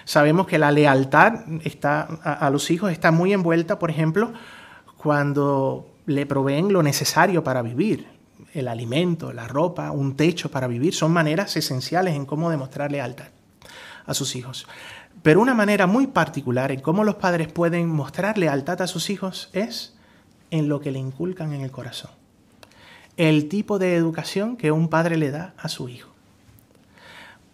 Sabemos 0.07 0.47
que 0.47 0.59
la 0.59 0.71
lealtad 0.71 1.41
a 2.23 2.49
los 2.51 2.71
hijos 2.71 2.93
está 2.93 3.11
muy 3.11 3.33
envuelta, 3.33 3.79
por 3.79 3.91
ejemplo, 3.91 4.33
cuando 4.97 5.91
le 6.07 6.27
proveen 6.27 6.73
lo 6.73 6.85
necesario 6.85 7.43
para 7.43 7.61
vivir 7.61 8.07
el 8.55 8.69
alimento, 8.69 9.33
la 9.33 9.49
ropa, 9.49 9.91
un 9.91 10.17
techo 10.17 10.49
para 10.49 10.69
vivir, 10.69 10.95
son 10.95 11.13
maneras 11.13 11.57
esenciales 11.57 12.15
en 12.15 12.25
cómo 12.25 12.51
demostrar 12.51 12.93
lealtad 12.93 13.27
a 14.07 14.15
sus 14.15 14.37
hijos. 14.37 14.69
Pero 15.25 15.41
una 15.41 15.55
manera 15.55 15.89
muy 15.89 16.07
particular 16.07 16.71
en 16.71 16.81
cómo 16.81 17.03
los 17.03 17.17
padres 17.17 17.49
pueden 17.49 17.89
mostrar 17.89 18.39
lealtad 18.39 18.81
a 18.83 18.87
sus 18.87 19.11
hijos 19.11 19.51
es 19.53 19.97
en 20.53 20.69
lo 20.69 20.81
que 20.81 20.93
le 20.93 21.01
inculcan 21.01 21.53
en 21.53 21.63
el 21.63 21.73
corazón. 21.73 22.13
El 23.17 23.49
tipo 23.49 23.81
de 23.81 23.97
educación 23.97 24.57
que 24.57 24.71
un 24.71 24.89
padre 24.89 25.17
le 25.17 25.33
da 25.33 25.53
a 25.59 25.69
su 25.69 25.89
hijo. 25.89 26.11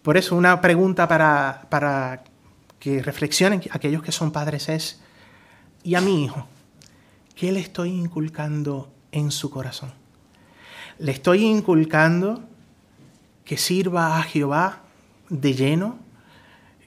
Por 0.02 0.18
eso 0.18 0.36
una 0.36 0.60
pregunta 0.60 1.08
para, 1.08 1.66
para 1.70 2.24
que 2.82 3.00
reflexionen 3.00 3.62
aquellos 3.70 4.02
que 4.02 4.10
son 4.10 4.32
padres 4.32 4.68
es, 4.68 5.00
¿y 5.84 5.94
a 5.94 6.00
mi 6.00 6.24
hijo? 6.24 6.48
¿Qué 7.36 7.52
le 7.52 7.60
estoy 7.60 7.90
inculcando 7.90 8.92
en 9.12 9.30
su 9.30 9.50
corazón? 9.50 9.92
Le 10.98 11.12
estoy 11.12 11.44
inculcando 11.44 12.42
que 13.44 13.56
sirva 13.56 14.18
a 14.18 14.24
Jehová 14.24 14.80
de 15.28 15.54
lleno, 15.54 16.00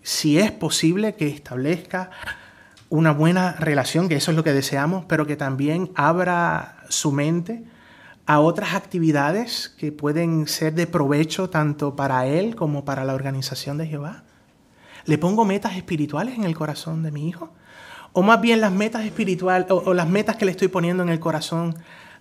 si 0.03 0.37
es 0.37 0.51
posible 0.51 1.15
que 1.15 1.29
establezca 1.29 2.11
una 2.89 3.13
buena 3.13 3.53
relación, 3.53 4.09
que 4.09 4.17
eso 4.17 4.31
es 4.31 4.37
lo 4.37 4.43
que 4.43 4.51
deseamos, 4.51 5.05
pero 5.05 5.25
que 5.25 5.37
también 5.37 5.91
abra 5.95 6.83
su 6.89 7.13
mente 7.13 7.63
a 8.25 8.41
otras 8.41 8.73
actividades 8.73 9.69
que 9.69 9.93
pueden 9.93 10.49
ser 10.49 10.73
de 10.73 10.87
provecho 10.87 11.49
tanto 11.49 11.95
para 11.95 12.27
él 12.27 12.57
como 12.57 12.83
para 12.83 13.05
la 13.05 13.13
organización 13.13 13.77
de 13.77 13.87
Jehová. 13.87 14.24
¿Le 15.05 15.17
pongo 15.17 15.45
metas 15.45 15.75
espirituales 15.75 16.35
en 16.35 16.43
el 16.43 16.55
corazón 16.55 17.03
de 17.03 17.11
mi 17.11 17.27
hijo? 17.27 17.51
O 18.13 18.23
más 18.23 18.41
bien 18.41 18.61
las 18.61 18.71
metas 18.71 19.05
espirituales 19.05 19.69
o, 19.69 19.83
o 19.85 19.93
las 19.93 20.07
metas 20.07 20.35
que 20.35 20.45
le 20.45 20.51
estoy 20.51 20.67
poniendo 20.67 21.03
en 21.03 21.09
el 21.09 21.19
corazón 21.19 21.75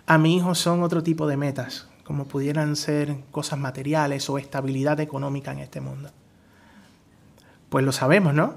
a 0.05 0.17
mi 0.17 0.35
hijo 0.35 0.53
son 0.53 0.83
otro 0.83 1.01
tipo 1.01 1.25
de 1.27 1.37
metas, 1.37 1.87
como 2.03 2.25
pudieran 2.25 2.75
ser 2.75 3.15
cosas 3.31 3.57
materiales 3.57 4.29
o 4.29 4.37
estabilidad 4.37 4.99
económica 4.99 5.51
en 5.51 5.59
este 5.59 5.81
mundo. 5.81 6.11
Pues 7.69 7.83
lo 7.83 7.91
sabemos, 7.91 8.33
¿no? 8.33 8.55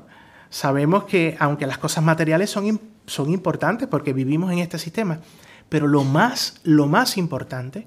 Sabemos 0.50 1.04
que 1.04 1.36
aunque 1.40 1.66
las 1.66 1.78
cosas 1.78 2.04
materiales 2.04 2.50
son, 2.50 2.80
son 3.06 3.30
importantes 3.30 3.88
porque 3.88 4.12
vivimos 4.12 4.52
en 4.52 4.58
este 4.58 4.78
sistema, 4.78 5.20
pero 5.68 5.86
lo 5.86 6.04
más, 6.04 6.60
lo 6.64 6.86
más 6.86 7.16
importante 7.16 7.86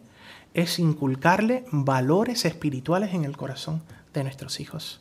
es 0.54 0.80
inculcarle 0.80 1.66
valores 1.72 2.46
espirituales 2.46 3.14
en 3.14 3.26
el 3.26 3.38
corazón 3.38 3.82
de 4.14 4.24
nuestros 4.24 4.60
hijos. 4.60 5.01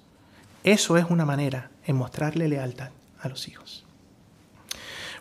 Eso 0.64 0.96
es 0.96 1.06
una 1.08 1.24
manera 1.24 1.70
en 1.84 1.96
mostrarle 1.96 2.48
lealtad 2.48 2.90
a 3.20 3.28
los 3.28 3.48
hijos. 3.48 3.84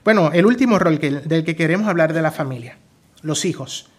Bueno, 0.03 0.31
el 0.33 0.45
último 0.45 0.79
rol 0.79 0.99
del 0.99 1.43
que 1.43 1.55
queremos 1.55 1.87
hablar 1.87 2.13
de 2.13 2.21
la 2.21 2.31
familia 2.31 2.77
los 3.21 3.45
hijos. 3.45 3.89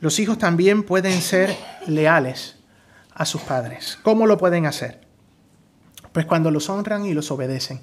Los 0.00 0.18
hijos 0.18 0.38
también 0.38 0.82
pueden 0.82 1.20
ser 1.20 1.56
leales 1.86 2.56
a 3.14 3.24
sus 3.24 3.42
padres. 3.42 3.98
¿Cómo 4.02 4.26
lo 4.26 4.38
pueden 4.38 4.66
hacer? 4.66 5.00
Pues 6.12 6.26
cuando 6.26 6.50
los 6.50 6.68
honran 6.68 7.06
y 7.06 7.14
los 7.14 7.30
obedecen. 7.30 7.80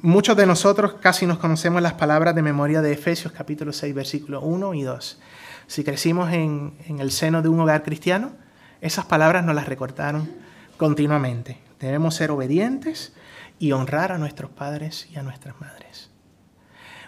Muchos 0.00 0.36
de 0.36 0.46
nosotros 0.46 0.94
casi 1.00 1.26
nos 1.26 1.38
conocemos 1.38 1.82
las 1.82 1.94
palabras 1.94 2.34
de 2.34 2.42
memoria 2.42 2.82
de 2.82 2.92
Efesios 2.92 3.32
capítulo 3.32 3.72
6, 3.72 3.94
versículos 3.94 4.42
1 4.44 4.74
y 4.74 4.82
2. 4.82 5.20
Si 5.66 5.84
crecimos 5.84 6.32
en, 6.32 6.74
en 6.86 7.00
el 7.00 7.10
seno 7.10 7.42
de 7.42 7.48
un 7.48 7.58
hogar 7.60 7.82
cristiano, 7.82 8.32
esas 8.80 9.06
palabras 9.06 9.44
nos 9.44 9.56
las 9.56 9.66
recordaron 9.66 10.30
continuamente. 10.76 11.67
Debemos 11.80 12.14
ser 12.14 12.30
obedientes 12.30 13.12
y 13.58 13.72
honrar 13.72 14.12
a 14.12 14.18
nuestros 14.18 14.50
padres 14.50 15.08
y 15.12 15.18
a 15.18 15.22
nuestras 15.22 15.60
madres. 15.60 16.10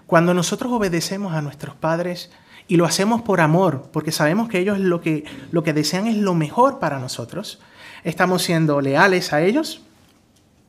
Cuando 0.07 0.35
nosotros 0.35 0.73
obedecemos 0.73 1.35
a 1.35 1.43
nuestros 1.43 1.75
padres 1.77 2.31
y 2.67 2.77
lo 2.77 2.85
hacemos 2.85 3.23
por 3.23 3.41
amor, 3.41 3.91
porque 3.93 4.13
sabemos 4.13 4.49
que 4.49 4.59
ellos 4.59 4.79
lo 4.79 5.01
que, 5.01 5.25
lo 5.51 5.63
que 5.63 5.73
desean 5.73 6.07
es 6.07 6.17
lo 6.17 6.35
mejor 6.35 6.79
para 6.79 6.99
nosotros, 6.99 7.61
estamos 8.05 8.43
siendo 8.43 8.81
leales 8.81 9.33
a 9.33 9.43
ellos, 9.43 9.83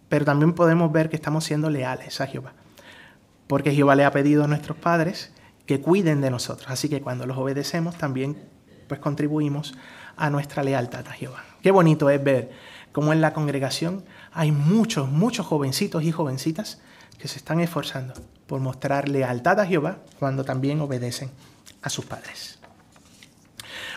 pero 0.10 0.26
también 0.26 0.54
podemos 0.54 0.92
ver 0.92 1.10
que 1.10 1.16
estamos 1.16 1.44
siendo 1.44 1.70
leales 1.70 2.22
a 2.22 2.28
Jehová. 2.28 2.54
Porque 3.48 3.74
Jehová 3.74 3.96
le 3.96 4.06
ha 4.06 4.12
pedido 4.12 4.44
a 4.44 4.48
nuestros 4.48 4.78
padres 4.78 5.32
que 5.66 5.82
cuiden 5.82 6.22
de 6.22 6.32
nosotros. 6.32 6.70
Así 6.70 6.90
que 6.90 7.02
cuando 7.02 7.26
los 7.26 7.38
obedecemos 7.38 7.98
también 7.98 8.38
pues 8.88 9.00
contribuimos 9.00 9.74
a 10.18 10.30
nuestra 10.30 10.64
lealtad 10.64 11.08
a 11.08 11.14
Jehová. 11.14 11.46
Qué 11.62 11.72
bonito 11.72 12.10
es 12.10 12.22
ver 12.22 12.52
cómo 12.92 13.14
en 13.14 13.22
la 13.22 13.34
congregación 13.34 14.04
hay 14.32 14.52
muchos, 14.52 15.10
muchos 15.10 15.46
jovencitos 15.46 16.04
y 16.04 16.12
jovencitas 16.12 16.82
que 17.18 17.28
se 17.28 17.38
están 17.38 17.60
esforzando 17.60 18.14
por 18.48 18.60
mostrar 18.60 19.08
lealtad 19.08 19.60
a 19.60 19.66
Jehová 19.66 20.00
cuando 20.20 20.44
también 20.44 20.82
obedecen 20.82 21.30
a 21.82 21.90
sus 21.90 22.06
padres. 22.06 22.60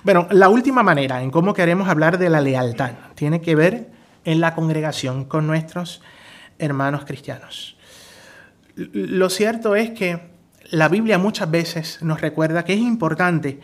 Bueno, 0.02 0.26
la 0.30 0.48
última 0.48 0.82
manera 0.82 1.22
en 1.22 1.30
cómo 1.30 1.54
queremos 1.54 1.88
hablar 1.88 2.18
de 2.18 2.28
la 2.28 2.40
lealtad 2.40 2.92
tiene 3.14 3.40
que 3.40 3.54
ver 3.54 3.90
en 4.24 4.40
la 4.40 4.54
congregación 4.54 5.24
con 5.24 5.46
nuestros 5.46 6.02
hermanos 6.58 7.04
cristianos. 7.04 7.76
Lo 8.76 9.30
cierto 9.30 9.76
es 9.76 9.90
que 9.90 10.30
la 10.70 10.88
Biblia 10.88 11.18
muchas 11.18 11.50
veces 11.50 12.02
nos 12.02 12.20
recuerda 12.20 12.64
que 12.64 12.74
es 12.74 12.80
importante 12.80 13.60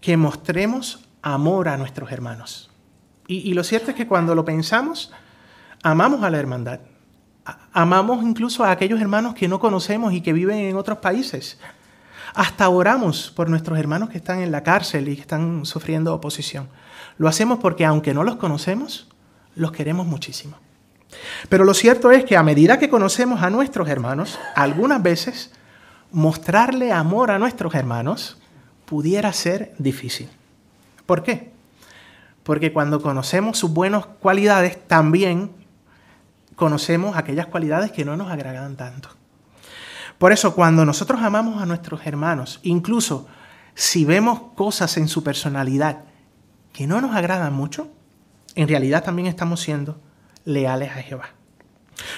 que 0.00 0.16
mostremos 0.16 1.08
amor 1.22 1.68
a 1.68 1.76
nuestros 1.76 2.12
hermanos. 2.12 2.71
Y, 3.26 3.54
lo 3.54 3.64
cierto 3.64 3.90
es 3.90 3.96
que 3.96 4.06
cuando 4.06 4.34
lo 4.34 4.44
pensamos, 4.44 5.12
amamos 5.82 6.22
a 6.22 6.30
la 6.30 6.38
hermandad. 6.38 6.80
Amamos 7.72 8.22
incluso 8.24 8.64
a 8.64 8.70
aquellos 8.70 9.00
hermanos 9.00 9.34
que 9.34 9.48
no 9.48 9.58
conocemos 9.58 10.12
y 10.12 10.20
que 10.20 10.32
viven 10.32 10.58
en 10.58 10.76
otros 10.76 10.98
países. 10.98 11.58
Hasta 12.34 12.68
oramos 12.68 13.32
por 13.34 13.48
nuestros 13.48 13.78
hermanos 13.78 14.10
que 14.10 14.18
están 14.18 14.40
en 14.40 14.52
la 14.52 14.62
cárcel 14.62 15.08
y 15.08 15.14
que 15.14 15.22
están 15.22 15.64
sufriendo 15.64 16.14
oposición. 16.14 16.68
Lo 17.18 17.28
hacemos 17.28 17.58
porque 17.58 17.84
aunque 17.84 18.14
no 18.14 18.24
los 18.24 18.36
conocemos, 18.36 19.08
los 19.54 19.72
queremos 19.72 20.06
muchísimo. 20.06 20.56
Pero 21.48 21.64
lo 21.64 21.74
cierto 21.74 22.10
es 22.10 22.24
que 22.24 22.36
a 22.36 22.42
medida 22.42 22.78
que 22.78 22.88
conocemos 22.88 23.42
a 23.42 23.50
nuestros 23.50 23.88
hermanos, 23.88 24.38
algunas 24.54 25.02
veces 25.02 25.52
mostrarle 26.10 26.92
amor 26.92 27.30
a 27.30 27.38
nuestros 27.38 27.74
hermanos 27.74 28.38
pudiera 28.86 29.32
ser 29.32 29.74
difícil. 29.78 30.28
¿Por 31.06 31.22
qué? 31.22 31.51
Porque 32.42 32.72
cuando 32.72 33.00
conocemos 33.00 33.58
sus 33.58 33.72
buenas 33.72 34.06
cualidades, 34.06 34.86
también 34.88 35.52
conocemos 36.56 37.16
aquellas 37.16 37.46
cualidades 37.46 37.92
que 37.92 38.04
no 38.04 38.16
nos 38.16 38.30
agradan 38.30 38.76
tanto. 38.76 39.10
Por 40.18 40.32
eso, 40.32 40.54
cuando 40.54 40.84
nosotros 40.84 41.20
amamos 41.22 41.60
a 41.60 41.66
nuestros 41.66 42.06
hermanos, 42.06 42.60
incluso 42.62 43.26
si 43.74 44.04
vemos 44.04 44.40
cosas 44.54 44.96
en 44.96 45.08
su 45.08 45.24
personalidad 45.24 46.04
que 46.72 46.86
no 46.86 47.00
nos 47.00 47.14
agradan 47.14 47.52
mucho, 47.52 47.90
en 48.54 48.68
realidad 48.68 49.02
también 49.02 49.28
estamos 49.28 49.60
siendo 49.60 50.00
leales 50.44 50.90
a 50.90 51.02
Jehová. 51.02 51.30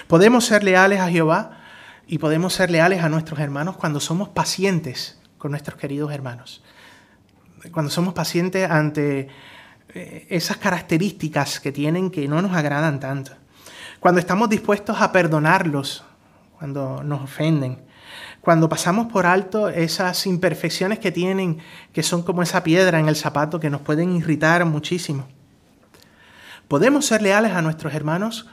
Podemos 0.07 0.45
ser 0.45 0.65
leales 0.65 1.01
a 1.01 1.11
Jehová 1.11 1.59
y 2.07 2.19
podemos 2.19 2.55
ser 2.55 2.71
leales 2.71 3.03
a 3.03 3.09
nuestros 3.09 3.41
hermanos 3.41 3.77
cuando 3.77 4.01
somos 4.01 4.29
pacientes 4.29 5.19
con 5.39 5.51
nuestros 5.51 5.79
queridos 5.79 6.13
hermanos. 6.13 6.63
Cuando 7.73 7.91
somos 7.91 8.15
pacientes 8.15 8.71
ante 8.71 9.29
esas 9.95 10.57
características 10.57 11.61
que 11.61 11.73
tienen 11.73 12.11
que 12.11 12.27
no 12.29 12.43
nos 12.43 12.53
agradan 12.53 13.01
tanto. 13.01 13.33
Cuando 14.01 14.21
estamos 14.21 14.49
dispuestos 14.49 15.01
a 15.01 15.13
perdonarlos 15.13 16.05
cuando 16.59 17.03
nos 17.03 17.23
ofenden. 17.23 17.79
Cuando 18.41 18.69
pasamos 18.69 19.11
por 19.13 19.27
alto 19.27 19.69
esas 19.69 20.27
imperfecciones 20.27 20.99
que 20.99 21.13
tienen, 21.13 21.59
que 21.93 22.03
son 22.03 22.23
como 22.23 22.43
esa 22.43 22.63
piedra 22.63 22.99
en 22.99 23.09
el 23.09 23.17
zapato 23.17 23.61
que 23.61 23.71
nos 23.71 23.81
pueden 23.81 24.17
irritar 24.17 24.65
muchísimo. 24.65 25.27
Podemos 26.69 27.07
ser 27.07 27.23
leales 27.23 27.53
a 27.53 27.63
nuestros 27.63 27.95
hermanos 27.95 28.47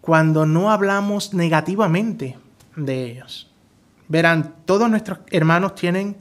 cuando 0.00 0.46
no 0.46 0.70
hablamos 0.70 1.32
negativamente 1.32 2.36
de 2.76 3.04
ellos. 3.04 3.50
Verán, 4.08 4.54
todos 4.64 4.90
nuestros 4.90 5.20
hermanos 5.30 5.74
tienen 5.74 6.16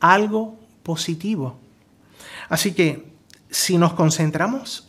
algo 0.00 0.58
positivo. 0.82 1.58
Así 2.48 2.72
que 2.72 3.13
si 3.54 3.78
nos 3.78 3.94
concentramos 3.94 4.88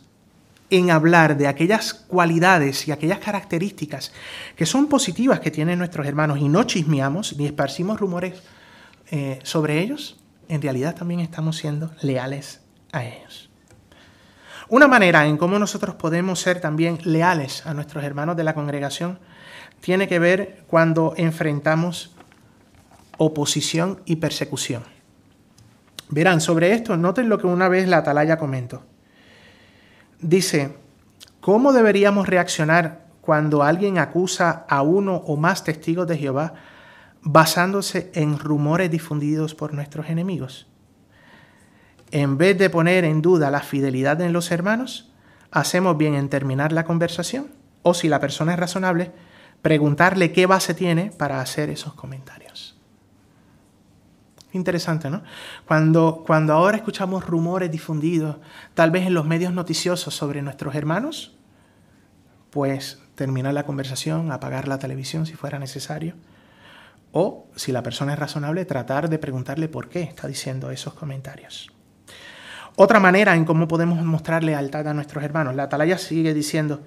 en 0.70 0.90
hablar 0.90 1.36
de 1.36 1.46
aquellas 1.46 1.94
cualidades 1.94 2.88
y 2.88 2.92
aquellas 2.92 3.20
características 3.20 4.12
que 4.56 4.66
son 4.66 4.88
positivas 4.88 5.38
que 5.38 5.52
tienen 5.52 5.78
nuestros 5.78 6.04
hermanos 6.04 6.40
y 6.40 6.48
no 6.48 6.64
chismeamos 6.64 7.36
ni 7.36 7.46
esparcimos 7.46 8.00
rumores 8.00 8.42
eh, 9.12 9.38
sobre 9.44 9.80
ellos, 9.80 10.18
en 10.48 10.60
realidad 10.60 10.96
también 10.96 11.20
estamos 11.20 11.56
siendo 11.56 11.92
leales 12.02 12.60
a 12.90 13.04
ellos. 13.04 13.50
Una 14.68 14.88
manera 14.88 15.26
en 15.26 15.36
cómo 15.36 15.60
nosotros 15.60 15.94
podemos 15.94 16.40
ser 16.40 16.60
también 16.60 16.98
leales 17.04 17.64
a 17.66 17.72
nuestros 17.72 18.02
hermanos 18.02 18.36
de 18.36 18.42
la 18.42 18.54
congregación 18.54 19.20
tiene 19.80 20.08
que 20.08 20.18
ver 20.18 20.64
cuando 20.66 21.14
enfrentamos 21.16 22.16
oposición 23.16 24.02
y 24.06 24.16
persecución. 24.16 24.95
Verán, 26.08 26.40
sobre 26.40 26.72
esto, 26.72 26.96
noten 26.96 27.28
lo 27.28 27.38
que 27.38 27.46
una 27.46 27.68
vez 27.68 27.88
la 27.88 27.98
atalaya 27.98 28.38
comentó. 28.38 28.82
Dice, 30.20 30.76
¿cómo 31.40 31.72
deberíamos 31.72 32.28
reaccionar 32.28 33.06
cuando 33.20 33.62
alguien 33.62 33.98
acusa 33.98 34.64
a 34.68 34.82
uno 34.82 35.16
o 35.16 35.36
más 35.36 35.64
testigos 35.64 36.06
de 36.06 36.16
Jehová 36.16 36.54
basándose 37.22 38.10
en 38.14 38.38
rumores 38.38 38.90
difundidos 38.90 39.54
por 39.54 39.74
nuestros 39.74 40.08
enemigos? 40.08 40.68
En 42.12 42.38
vez 42.38 42.56
de 42.56 42.70
poner 42.70 43.04
en 43.04 43.20
duda 43.20 43.50
la 43.50 43.60
fidelidad 43.60 44.16
de 44.16 44.30
los 44.30 44.52
hermanos, 44.52 45.12
hacemos 45.50 45.98
bien 45.98 46.14
en 46.14 46.28
terminar 46.28 46.72
la 46.72 46.84
conversación 46.84 47.48
o 47.82 47.94
si 47.94 48.08
la 48.08 48.20
persona 48.20 48.52
es 48.52 48.58
razonable, 48.58 49.10
preguntarle 49.60 50.32
qué 50.32 50.46
base 50.46 50.74
tiene 50.74 51.10
para 51.16 51.40
hacer 51.40 51.68
esos 51.70 51.94
comentarios. 51.94 52.75
Interesante, 54.56 55.10
¿no? 55.10 55.22
Cuando, 55.66 56.24
cuando 56.26 56.52
ahora 56.52 56.76
escuchamos 56.76 57.26
rumores 57.26 57.70
difundidos, 57.70 58.36
tal 58.74 58.90
vez 58.90 59.06
en 59.06 59.14
los 59.14 59.26
medios 59.26 59.52
noticiosos 59.52 60.14
sobre 60.14 60.42
nuestros 60.42 60.74
hermanos, 60.74 61.36
pues 62.50 63.00
terminar 63.14 63.54
la 63.54 63.64
conversación, 63.64 64.32
apagar 64.32 64.66
la 64.66 64.78
televisión 64.78 65.26
si 65.26 65.34
fuera 65.34 65.58
necesario, 65.58 66.14
o 67.12 67.46
si 67.54 67.72
la 67.72 67.82
persona 67.82 68.14
es 68.14 68.18
razonable, 68.18 68.64
tratar 68.64 69.08
de 69.08 69.18
preguntarle 69.18 69.68
por 69.68 69.88
qué 69.88 70.02
está 70.02 70.26
diciendo 70.26 70.70
esos 70.70 70.94
comentarios. 70.94 71.70
Otra 72.76 73.00
manera 73.00 73.34
en 73.34 73.46
cómo 73.46 73.68
podemos 73.68 74.04
mostrar 74.04 74.44
lealtad 74.44 74.86
a 74.86 74.92
nuestros 74.94 75.24
hermanos. 75.24 75.54
La 75.54 75.62
atalaya 75.64 75.96
sigue 75.96 76.34
diciendo, 76.34 76.82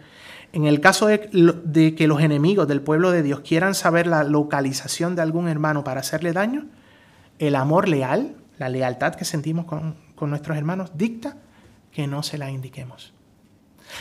en 0.53 0.65
el 0.65 0.81
caso 0.81 1.07
de, 1.07 1.95
que 1.95 2.07
los 2.07 2.21
enemigos 2.21 2.67
del 2.67 2.81
pueblo 2.81 3.09
de 3.11 3.23
Dios 3.23 3.39
quieran 3.39 3.73
saber 3.73 4.05
la 4.05 4.23
localización 4.23 5.15
de 5.15 5.23
algún 5.23 5.47
hermano 5.47 5.83
para 5.83 6.01
hacerle 6.01 6.31
daño, 6.31 6.67
el 7.39 7.55
amor 7.55 7.87
leal, 7.87 8.35
la 8.57 8.69
lealtad 8.69 9.15
que 9.15 9.25
sentimos 9.25 9.65
con, 9.65 9.95
con 10.15 10.29
nuestros 10.29 10.57
hermanos, 10.57 10.91
dicta 10.93 11.37
que 11.91 12.07
no 12.07 12.23
se 12.23 12.37
la 12.37 12.51
indiquemos. 12.51 13.13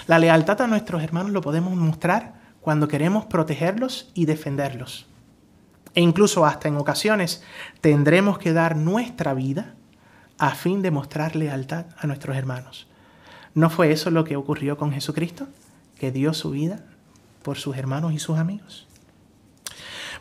La 0.07 0.18
lealtad 0.18 0.61
a 0.61 0.66
nuestros 0.66 1.03
hermanos 1.03 1.33
lo 1.33 1.40
podemos 1.40 1.74
mostrar 1.74 2.35
cuando 2.61 2.88
queremos 2.88 3.24
protegerlos 3.24 4.11
y 4.14 4.27
defenderlos. 4.27 5.07
E 5.94 6.03
incluso 6.03 6.44
hasta 6.44 6.68
en 6.68 6.77
ocasiones 6.77 7.42
tendremos 7.81 8.38
que 8.38 8.53
dar 8.53 8.77
nuestra 8.77 9.33
vida 9.33 9.74
a 10.37 10.51
fin 10.51 10.83
de 10.83 10.90
mostrar 10.90 11.35
lealtad 11.35 11.87
a 11.96 12.07
nuestros 12.07 12.37
hermanos. 12.37 12.87
¿No 13.55 13.70
fue 13.70 13.90
eso 13.90 14.11
lo 14.11 14.24
que 14.24 14.37
ocurrió 14.37 14.77
con 14.77 14.92
Jesucristo? 14.92 15.48
que 15.98 16.12
dio 16.12 16.33
su 16.33 16.51
vida 16.51 16.81
por 17.42 17.59
sus 17.59 17.77
hermanos 17.77 18.12
y 18.12 18.18
sus 18.18 18.38
amigos. 18.38 18.87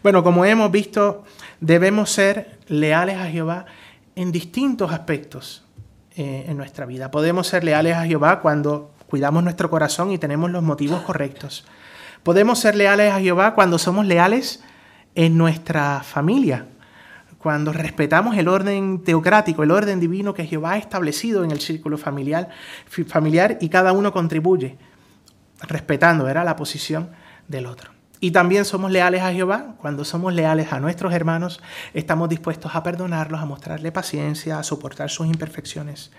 Bueno, 0.03 0.23
como 0.23 0.45
hemos 0.45 0.71
visto, 0.71 1.23
debemos 1.59 2.11
ser 2.11 2.59
leales 2.67 3.17
a 3.17 3.27
Jehová 3.27 3.65
en 4.15 4.31
distintos 4.31 4.91
aspectos 4.91 5.63
eh, 6.15 6.45
en 6.47 6.57
nuestra 6.57 6.85
vida. 6.85 7.11
Podemos 7.11 7.47
ser 7.47 7.63
leales 7.63 7.95
a 7.95 8.05
Jehová 8.05 8.39
cuando 8.41 8.91
cuidamos 9.07 9.43
nuestro 9.43 9.69
corazón 9.69 10.11
y 10.11 10.17
tenemos 10.17 10.51
los 10.51 10.63
motivos 10.63 11.01
correctos. 11.01 11.65
Podemos 12.23 12.59
ser 12.59 12.75
leales 12.75 13.11
a 13.11 13.19
Jehová 13.19 13.53
cuando 13.53 13.77
somos 13.77 14.05
leales 14.05 14.63
en 15.15 15.37
nuestra 15.37 16.01
familia, 16.03 16.67
cuando 17.37 17.71
respetamos 17.73 18.37
el 18.37 18.47
orden 18.47 19.03
teocrático, 19.03 19.63
el 19.63 19.71
orden 19.71 19.99
divino 19.99 20.33
que 20.33 20.45
Jehová 20.45 20.73
ha 20.73 20.77
establecido 20.77 21.43
en 21.43 21.51
el 21.51 21.61
círculo 21.61 21.97
familiar, 21.97 22.49
y 23.61 23.69
cada 23.69 23.93
uno 23.93 24.11
contribuye 24.11 24.77
respetando 25.61 26.27
era 26.27 26.43
la 26.43 26.55
posición 26.55 27.09
del 27.47 27.65
otro. 27.65 27.96
Y 28.19 28.31
también 28.31 28.65
somos 28.65 28.91
leales 28.91 29.21
a 29.21 29.31
Jehová. 29.31 29.75
Cuando 29.79 30.03
somos 30.03 30.33
leales 30.33 30.73
a 30.73 30.79
nuestros 30.79 31.13
hermanos, 31.13 31.61
estamos 31.93 32.29
dispuestos 32.29 32.73
a 32.73 32.81
perdonarlos, 32.81 33.39
a 33.39 33.45
mostrarle 33.45 33.91
paciencia, 33.91 34.57
a 34.57 34.63
soportar 34.63 35.09
sus 35.09 35.27
imperfecciones, 35.27 36.11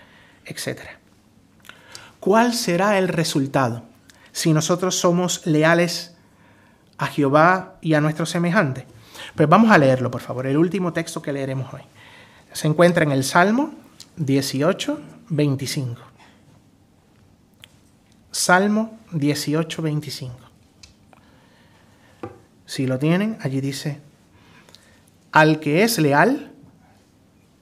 etc. 0.45 0.79
¿Cuál 2.19 2.53
será 2.53 2.97
el 2.97 3.09
resultado 3.09 3.83
si 4.31 4.53
nosotros 4.53 4.95
somos 4.95 5.45
leales 5.45 6.15
a 6.97 7.07
Jehová 7.07 7.75
y 7.81 7.93
a 7.93 8.01
nuestros 8.01 8.29
semejantes? 8.29 8.85
Pues 9.35 9.49
vamos 9.49 9.71
a 9.71 9.77
leerlo, 9.77 10.09
por 10.09 10.21
favor, 10.21 10.47
el 10.47 10.57
último 10.57 10.93
texto 10.93 11.21
que 11.21 11.33
leeremos 11.33 11.73
hoy. 11.73 11.81
Se 12.53 12.67
encuentra 12.67 13.03
en 13.03 13.11
el 13.11 13.23
Salmo 13.25 13.73
18, 14.15 14.99
25. 15.29 16.01
Salmo 18.31 18.97
18, 19.11 19.81
25. 19.81 20.48
Si 22.69 22.85
lo 22.85 22.99
tienen, 22.99 23.35
allí 23.41 23.61
dice, 23.61 23.99
al 25.31 25.59
que 25.59 25.81
es 25.81 25.97
leal, 25.97 26.51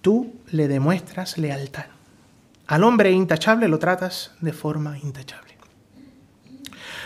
tú 0.01 0.33
le 0.51 0.67
demuestras 0.67 1.37
lealtad. 1.37 1.85
Al 2.67 2.83
hombre 2.83 3.11
intachable 3.11 3.69
lo 3.69 3.79
tratas 3.79 4.31
de 4.41 4.51
forma 4.51 4.97
intachable. 4.97 5.55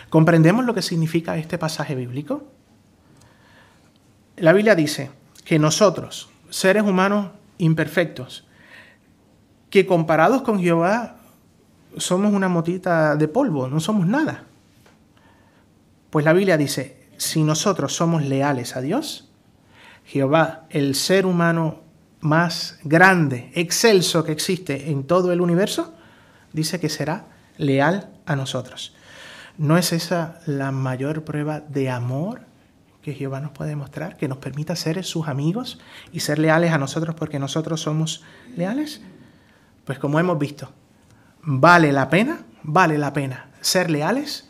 ¿Comprendemos 0.09 0.65
lo 0.65 0.73
que 0.73 0.81
significa 0.81 1.37
este 1.37 1.59
pasaje 1.59 1.93
bíblico? 1.93 2.47
La 4.37 4.51
Biblia 4.51 4.73
dice 4.73 5.11
que 5.45 5.59
nosotros, 5.59 6.31
seres 6.49 6.81
humanos 6.81 7.29
imperfectos, 7.59 8.47
que 9.69 9.85
comparados 9.85 10.41
con 10.41 10.59
Jehová 10.59 11.17
somos 11.97 12.33
una 12.33 12.49
motita 12.49 13.15
de 13.15 13.27
polvo, 13.27 13.67
no 13.67 13.79
somos 13.79 14.07
nada. 14.07 14.45
Pues 16.09 16.25
la 16.25 16.33
Biblia 16.33 16.57
dice, 16.57 17.00
si 17.21 17.43
nosotros 17.43 17.93
somos 17.93 18.25
leales 18.25 18.75
a 18.75 18.81
Dios, 18.81 19.29
Jehová, 20.05 20.65
el 20.71 20.95
ser 20.95 21.27
humano 21.27 21.81
más 22.19 22.79
grande, 22.83 23.51
excelso 23.53 24.23
que 24.23 24.31
existe 24.31 24.89
en 24.89 25.03
todo 25.03 25.31
el 25.31 25.39
universo, 25.39 25.93
dice 26.51 26.79
que 26.79 26.89
será 26.89 27.27
leal 27.57 28.09
a 28.25 28.35
nosotros. 28.35 28.95
¿No 29.59 29.77
es 29.77 29.93
esa 29.93 30.39
la 30.47 30.71
mayor 30.71 31.23
prueba 31.23 31.59
de 31.59 31.91
amor 31.91 32.41
que 33.03 33.13
Jehová 33.13 33.39
nos 33.39 33.51
puede 33.51 33.75
mostrar? 33.75 34.17
Que 34.17 34.27
nos 34.27 34.39
permita 34.39 34.75
ser 34.75 35.03
sus 35.03 35.27
amigos 35.27 35.79
y 36.11 36.21
ser 36.21 36.39
leales 36.39 36.73
a 36.73 36.79
nosotros 36.79 37.13
porque 37.13 37.37
nosotros 37.37 37.81
somos 37.81 38.23
leales. 38.57 38.99
Pues 39.85 39.99
como 39.99 40.19
hemos 40.19 40.39
visto, 40.39 40.71
vale 41.43 41.91
la 41.91 42.09
pena, 42.09 42.45
vale 42.63 42.97
la 42.97 43.13
pena 43.13 43.51
ser 43.61 43.91
leales, 43.91 44.49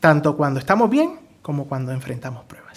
tanto 0.00 0.38
cuando 0.38 0.58
estamos 0.58 0.88
bien 0.88 1.27
como 1.48 1.66
cuando 1.66 1.92
enfrentamos 1.92 2.44
pruebas. 2.44 2.67